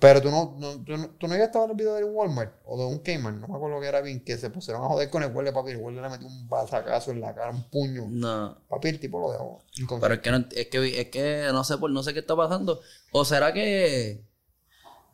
[0.01, 2.55] Pero tú no, no, tú no, tú no llegaste a ver el video de Walmart
[2.65, 5.11] o de un Kmart, no me acuerdo que era bien, que se pusieron a joder
[5.11, 8.07] con el huele papi, el huele le metió un bazacazo en la cara, un puño.
[8.09, 8.57] No.
[8.69, 9.63] Papi, el tipo lo dejó.
[9.77, 10.01] inconsciente.
[10.01, 12.35] Pero es que no, es que, es que no sé por no sé qué está
[12.35, 12.81] pasando.
[13.13, 14.25] O será que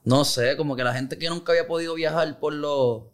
[0.05, 3.07] no sé, como que la gente que nunca había podido viajar por los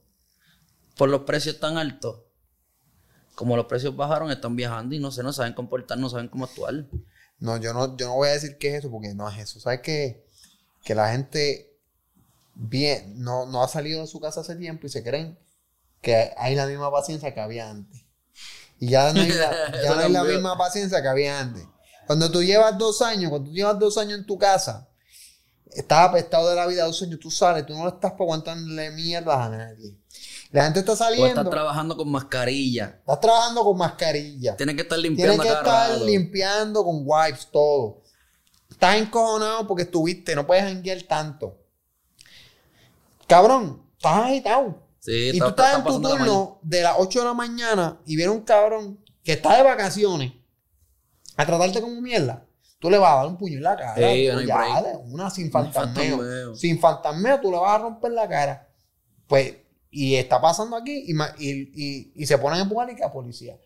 [0.98, 2.20] por los precios tan altos.
[3.34, 6.44] Como los precios bajaron, están viajando y no sé, no saben comportar, no saben cómo
[6.44, 6.84] actuar.
[7.38, 9.58] No, yo no, yo no voy a decir que es eso, porque no es eso.
[9.58, 10.26] ¿Sabes qué?
[10.82, 11.76] Que la gente
[12.54, 15.38] bien, no, no ha salido de su casa hace tiempo y se creen
[16.00, 18.04] que hay la misma paciencia que había antes.
[18.78, 20.34] Y ya no hay la, ya Eso no hay la cambió.
[20.34, 21.64] misma paciencia que había antes.
[22.06, 24.88] Cuando tú llevas dos años, cuando tú llevas dos años en tu casa,
[25.66, 29.38] estás apestado de la vida dos años, tú sales, tú no estás para aguantarle mierdas
[29.38, 29.96] a nadie.
[30.50, 32.96] La gente está O saliendo, estás trabajando con mascarilla.
[33.00, 34.56] estás trabajando con mascarilla.
[34.56, 36.04] Tienes que estar Tienes limpiando que cada estar rato.
[36.04, 38.01] limpiando con wipes todo.
[38.82, 41.56] Estás encojonado porque estuviste, no puedes janguear tanto.
[43.28, 44.82] Cabrón, estás agitado.
[44.98, 47.34] Sí, y tú estás está en tu pasando la turno de las 8 de la
[47.34, 50.32] mañana y viene un cabrón que está de vacaciones
[51.36, 52.44] a tratarte como mierda.
[52.80, 53.94] Tú le vas a dar un puño en la cara.
[53.94, 56.16] Sí, tú no ya, una sin fantasmeo.
[56.16, 56.56] fantasmeo.
[56.56, 58.68] Sin fantasmeo, tú le vas a romper la cara.
[59.28, 59.54] Pues,
[59.92, 63.04] y está pasando aquí y, ma- y, y- y se ponen a empujar y que
[63.04, 63.56] a policía.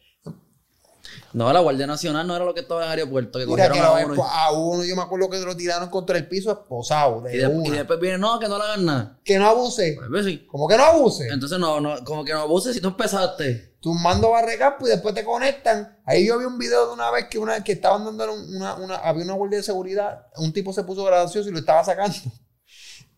[1.33, 3.95] No, la Guardia Nacional no era lo que estaba en el aeropuerto, que Mira cogieron
[3.95, 4.25] que a uno.
[4.25, 7.21] a uno, yo me acuerdo que lo tiraron contra el piso esposado.
[7.23, 9.19] De Y, de- y después viene, no, que no le hagan nada.
[9.25, 9.99] Que no abuse.
[10.09, 10.47] Pues, sí.
[10.51, 11.29] Como que no abuse.
[11.29, 13.77] Entonces, no, no, como que no abuses si tú empezaste.
[13.81, 15.99] tumbando barrecampo y después te conectan.
[16.07, 18.75] Ahí yo vi un video de una vez que una vez que estaban dando una,
[18.77, 22.17] una, había una guardia de seguridad, un tipo se puso gracioso y lo estaba sacando.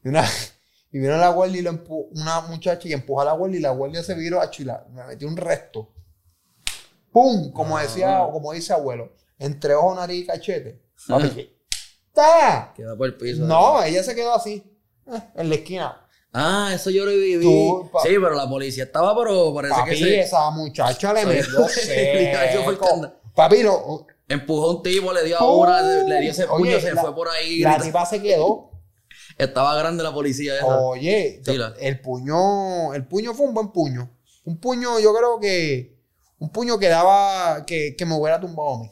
[0.05, 0.25] Y, una,
[0.93, 3.63] y vino la guardia y lo empu- una muchacha y empujó a la guardia y
[3.63, 5.93] la guardia se viró a chila, me metió un resto.
[7.13, 7.53] ¡Pum!
[7.53, 10.83] Como decía, o como dice abuelo, entre ojo, nariz y cachete.
[11.07, 11.51] Papi,
[12.13, 12.73] ¡Ta!
[12.77, 13.45] Queda por el piso.
[13.45, 14.65] No, ella se quedó así,
[15.07, 16.05] eh, en la esquina.
[16.33, 17.43] Ah, eso yo lo viví.
[17.43, 21.27] Tú, sí, pero la policía estaba, pero parece Papi, que se esa muchacha le Sí.
[21.27, 21.67] metió
[23.35, 26.81] Papi, lo, empujó a un tipo, le dio a una, le dio ese puño, Oye,
[26.81, 27.61] se la- fue por ahí.
[27.61, 28.71] La tipa se quedó.
[29.39, 30.67] Estaba grande la policía esa.
[30.81, 34.11] Oye, Sí, la- el puño, el puño fue un buen puño.
[34.45, 35.98] Un puño, yo creo que,
[36.39, 38.91] un puño que daba, que, que me hubiera tumbado a mí.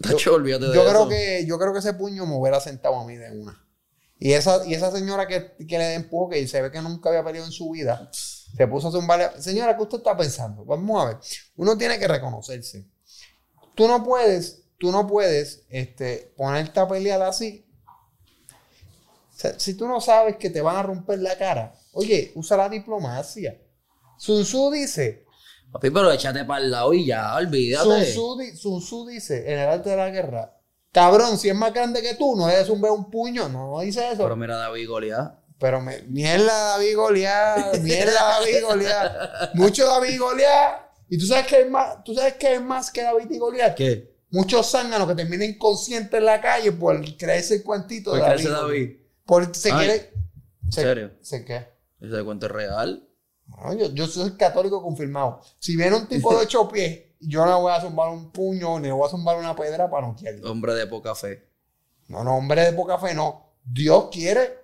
[0.00, 0.90] Tacho, olvídate de Yo eso.
[0.90, 3.64] creo que, yo creo que ese puño me hubiera sentado a mí de una.
[4.20, 7.24] Y esa, y esa señora que, que le empujó, que se ve que nunca había
[7.24, 9.30] peleado en su vida, se puso a zumbarle.
[9.40, 10.64] Señora, ¿qué usted está pensando?
[10.64, 11.18] Vamos a ver.
[11.56, 12.86] Uno tiene que reconocerse.
[13.74, 17.64] Tú no puedes, tú no puedes este, ponerte a pelear así.
[19.36, 22.56] O sea, si tú no sabes que te van a romper la cara, oye, usa
[22.56, 23.56] la diplomacia.
[24.16, 25.26] Sun Tzu dice,
[25.72, 28.04] Papi, pero échate para el lado y ya, Sun olvídate.
[28.04, 30.54] Tzu, Sun Tzu dice en el arte de la guerra,
[30.92, 34.22] cabrón, si es más grande que tú, no debes un un puño, no dice eso.
[34.22, 35.34] Pero mira, David Goliat.
[35.58, 40.82] Pero me, mierda David Goliat, mierda David Goliat, mucho David Goliat.
[41.10, 43.74] Y tú sabes que es más, tú sabes que es más que David y Goliat.
[43.74, 44.14] ¿Qué?
[44.30, 48.48] Muchos zánganos que terminan inconscientes en la calle por creerse el cuentito ¿Por de David.
[48.50, 48.90] David?
[49.24, 50.10] Por se Ay, quiere.
[50.64, 51.10] ¿en se- serio?
[51.22, 51.66] ¿Se qué?
[52.00, 53.07] Ese cuento es real.
[53.78, 55.40] Yo, yo soy católico confirmado.
[55.58, 58.90] Si viene un tipo de ocho pies, yo no voy a zumbar un puño ni
[58.90, 60.50] voy a zumbar una piedra para no quiero.
[60.50, 61.48] Hombre de poca fe.
[62.08, 63.54] No, no, hombre de poca fe, no.
[63.64, 64.58] Dios quiere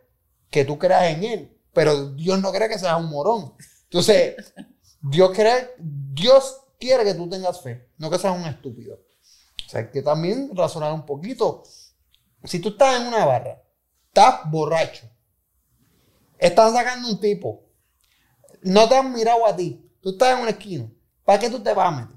[0.51, 3.55] que tú creas en Él, pero Dios no quiere que seas un morón.
[3.85, 4.37] Entonces,
[5.01, 8.95] Dios quiere, Dios quiere que tú tengas fe, no que seas un estúpido.
[8.95, 11.65] O sea, hay que también razonar un poquito.
[12.45, 13.63] Si tú estás en una barra,
[14.09, 15.09] estás borracho,
[16.39, 17.65] están sacando un tipo,
[18.65, 20.89] no te han mirado a ti, tú estás en una esquina,
[21.25, 22.17] ¿para qué tú te vas a meter?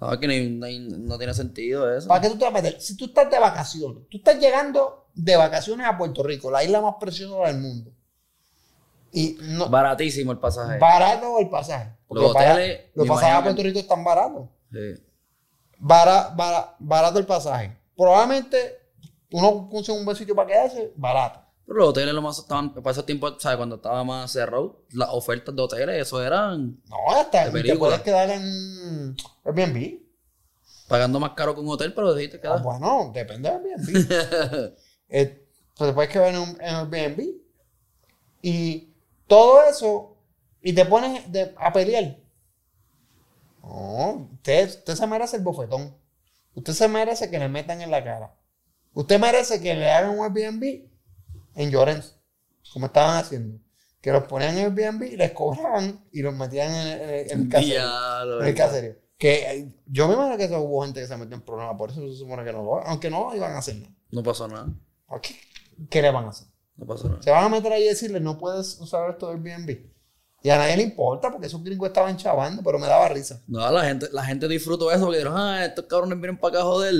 [0.00, 2.08] No, que no tiene sentido eso.
[2.08, 2.80] ¿Para qué tú te vas a meter?
[2.80, 6.80] Si tú estás de vacaciones, tú estás llegando de vacaciones a Puerto Rico, la isla
[6.80, 7.90] más preciosa del mundo.
[9.12, 10.78] Y no, Baratísimo el pasaje.
[10.78, 11.94] barato el pasaje.
[12.08, 14.48] Porque Los para- hoteles, los pasajes a Puerto Rico están baratos.
[14.72, 15.02] Sí.
[15.78, 17.78] Bara- bara- barato el pasaje.
[17.96, 18.80] Probablemente
[19.30, 21.40] uno consigue un buen sitio para quedarse, barato.
[21.66, 23.56] Pero los hoteles lo más estaban, para ese tiempo, ¿sabes?
[23.56, 28.00] Cuando estaba más cerrado, las ofertas de hoteles, eso eran No, hasta De te puedes
[28.02, 30.00] quedar en Airbnb.
[30.88, 34.74] pagando más caro que un hotel, pero dijiste que Ah, bueno, depende de Airbnb.
[35.08, 35.46] Eh,
[35.76, 37.20] pues te puedes quedar en un en Airbnb.
[38.42, 38.92] Y
[39.26, 40.16] todo eso,
[40.60, 42.18] y te pones de- a pelear.
[43.62, 45.96] No, usted, usted se merece el bofetón.
[46.54, 48.34] Usted se merece que le metan en la cara.
[48.92, 50.88] Usted merece que le hagan un Airbnb
[51.54, 52.16] en Llorens,
[52.72, 53.58] como estaban haciendo.
[54.00, 57.48] Que los ponían en Airbnb y les cobraban y los metían en, el- en el
[57.48, 58.40] caserío.
[58.40, 58.94] En el caserío.
[59.16, 61.90] Que eh, yo me imagino que eso hubo gente que se metió en problemas, por
[61.90, 63.94] eso se supone que no lo aunque no lo iban a hacer nada.
[64.10, 64.66] No pasó nada.
[65.06, 65.34] ¿Por ¿Qué,
[65.88, 66.48] ¿Qué le van a hacer?
[66.76, 67.22] No pasó nada.
[67.22, 69.78] Se van a meter ahí y decirle, no puedes usar esto del Airbnb.
[70.42, 73.40] Y a nadie le importa porque esos gringos estaban chavando, pero me daba risa.
[73.46, 76.60] No, la gente, la gente disfrutó eso porque dijeron, ah, estos cabrones vienen para acá
[76.60, 76.94] a joder.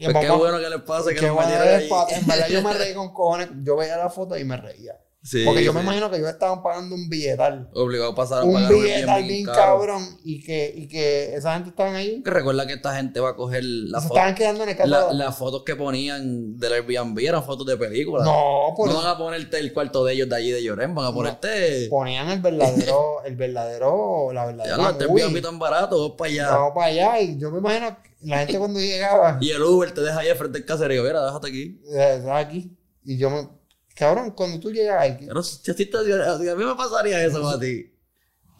[0.00, 2.72] Y Pues qué bueno que les pase, que Qué nos bueno En verdad yo me
[2.78, 3.50] reí con cojones.
[3.62, 4.98] Yo veía la foto y me reía.
[5.22, 7.68] Sí, Porque yo me imagino que ellos estaban pagando un billetal.
[7.74, 10.02] Obligado a pasar a Un pagar billetal bien cabrón.
[10.24, 12.22] Y que, y que esa gente estaban ahí.
[12.22, 14.90] Que recuerda que esta gente va a coger la se foto- estaban quedando en el
[14.90, 18.24] la- las fotos que ponían del Airbnb eran fotos de película.
[18.24, 21.04] No, por No van a ponerte el cuarto de ellos de allí de Llorén, van
[21.04, 21.88] a ponerte.
[21.90, 25.04] ponían el verdadero, el verdadero, la Ya verdadera no, este.
[25.04, 26.50] Airbnb tan barato, vos para allá.
[26.50, 27.20] Vamos para allá.
[27.20, 30.28] Y yo me imagino que la gente cuando llegaba, Y el Uber te deja ahí
[30.34, 31.02] frente al caserío.
[31.02, 31.78] Mira, déjate aquí.
[31.92, 32.74] eh, estaba aquí.
[33.04, 33.59] Y yo me.
[33.94, 35.26] Cabrón, cuando tú llegas aquí.
[35.26, 37.92] Pero si, a mí me pasaría eso a ti.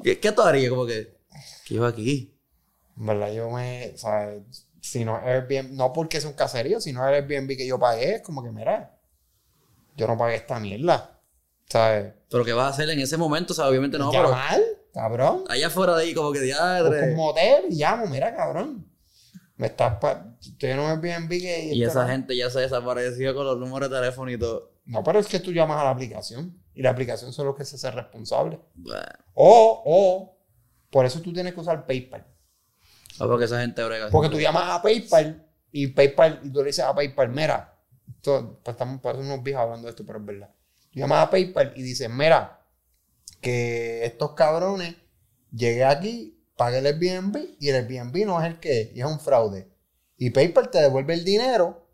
[0.03, 0.71] ¿Qué, qué tú harías?
[0.71, 1.19] Como que.
[1.67, 2.37] ¿Qué yo aquí?
[2.99, 3.93] En verdad, yo me.
[3.97, 4.43] ¿sabes?
[4.81, 8.17] Si no es Airbnb, no porque es un caserío, sino el Airbnb que yo pagué,
[8.17, 8.99] es como que, mira,
[9.97, 11.21] yo no pagué esta mierda.
[11.69, 12.13] ¿Sabes?
[12.31, 13.53] Pero ¿qué vas a hacer en ese momento?
[13.53, 14.59] O sea, obviamente no, Llamar,
[14.93, 15.45] cabrón.
[15.49, 17.15] allá afuera de ahí, como que Busco un diadre.
[17.15, 18.87] motel y llamo, mira, cabrón.
[19.57, 19.99] Me estás.
[19.99, 20.35] Pa...
[20.41, 21.65] Estoy en un Airbnb que.
[21.75, 24.73] Y esto esa no- gente ya se desapareció con los números de teléfono y todo.
[24.91, 26.61] No, pero es que tú llamas a la aplicación.
[26.75, 28.59] Y la aplicación son los que se hacen responsables.
[28.75, 30.39] Bueno, O, o,
[30.91, 32.27] por eso tú tienes que usar PayPal.
[33.19, 34.09] no, porque esa gente brega.
[34.11, 37.79] Porque tú llamas a PayPal y PayPal, y tú le dices a PayPal, mira,
[38.17, 40.51] esto, pues estamos parecen unos viejos hablando de esto, pero es verdad.
[40.91, 42.61] Tú llamas a PayPal y dices, mira,
[43.41, 44.97] que estos cabrones
[45.53, 49.07] llegué aquí, pagué el Airbnb y el Airbnb no es el que es, y es
[49.07, 49.69] un fraude.
[50.17, 51.87] Y PayPal te devuelve el dinero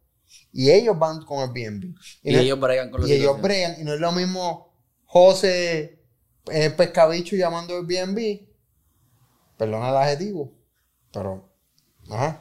[0.52, 1.94] y ellos van con Airbnb.
[2.22, 4.72] Y, no- ellos bregan con los y ellos bregan, y no es lo mismo
[5.04, 6.00] José
[6.50, 8.46] eh, Pescabicho llamando Airbnb.
[9.56, 10.52] Perdona el adjetivo,
[11.12, 11.48] pero.
[12.10, 12.40] Ajá.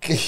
[0.00, 0.18] Que,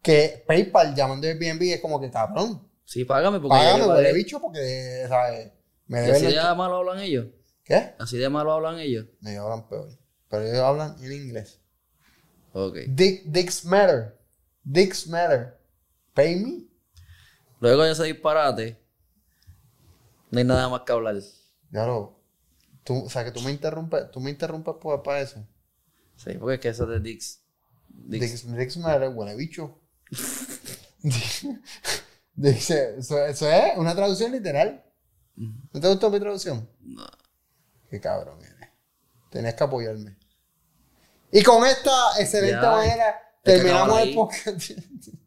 [0.00, 2.68] que PayPal llamando Airbnb es como que cabrón.
[2.84, 4.12] Sí, págame porque Págame, huele pagué.
[4.12, 5.50] bicho, porque, ¿sabes?
[5.86, 6.14] Me ¿Y deben.
[6.16, 7.26] así el- de malo hablan ellos?
[7.64, 7.94] ¿Qué?
[7.98, 9.06] ¿Así de malo hablan ellos?
[9.20, 9.88] No, ellos hablan peor.
[10.28, 11.60] Pero ellos hablan en inglés.
[12.52, 12.76] Ok.
[12.88, 14.18] Dick, dicks matter.
[14.62, 15.58] Dicks matter.
[16.14, 16.64] Pay me.
[17.60, 18.80] Luego de ese disparate,
[20.30, 21.16] no hay nada más que hablar.
[21.70, 22.20] Ya lo.
[22.84, 25.46] Tú, o sea, que tú me interrumpes, tú me interrumpes por- para eso.
[26.16, 27.40] Sí, porque es que eso de Dix.
[27.88, 28.20] Dix.
[28.42, 29.78] Dix, Dix Matter, huele bicho.
[32.34, 34.84] Dice, eso, eso es una traducción literal.
[35.36, 36.68] ¿No te gustó mi traducción?
[36.80, 37.06] No.
[37.90, 38.68] Qué cabrón eres.
[39.30, 40.16] Tenías que apoyarme.
[41.30, 44.70] Y con esta excelente manera terminamos el podcast.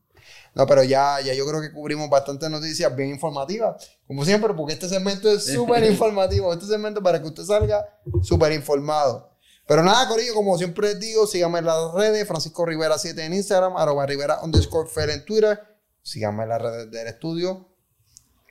[0.56, 3.76] No, pero ya, ya yo creo que cubrimos bastantes noticias bien informativas.
[4.08, 6.53] Como siempre, porque este segmento es súper informativo.
[6.53, 7.86] Este segmento para que usted salga
[8.24, 9.30] súper informado.
[9.68, 12.26] Pero nada, Corillo, como siempre les digo, síganme en las redes.
[12.26, 15.60] Francisco Rivera 7 en Instagram, arroba Rivera underscore Fer en Twitter.
[16.01, 17.68] Síganme en las redes del estudio.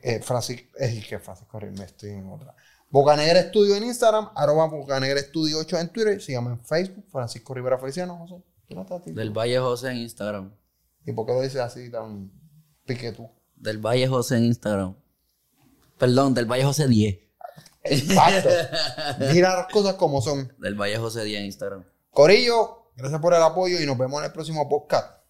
[0.03, 2.55] Eh, Francisco, es que Francisco Rivera, estoy en otra.
[2.91, 6.21] Bocanegra Estudio en Instagram, arroba Bocanegra Estudio 8 en Twitter.
[6.21, 8.43] Síganme en Facebook, Francisco Rivera Feliciano, José.
[9.13, 10.53] Del Valle José en Instagram.
[11.07, 12.31] ¿Y por qué lo dices así tan
[12.85, 13.31] pique tú?
[13.57, 14.95] Del Valle José en Instagram.
[15.99, 17.19] Perdón, del Valle José 10.
[17.85, 18.49] Exacto.
[19.33, 20.53] Mira las cosas como son.
[20.59, 21.85] Del Valle José 10 en Instagram.
[22.11, 25.24] Corillo, gracias por el apoyo y nos vemos en el próximo podcast.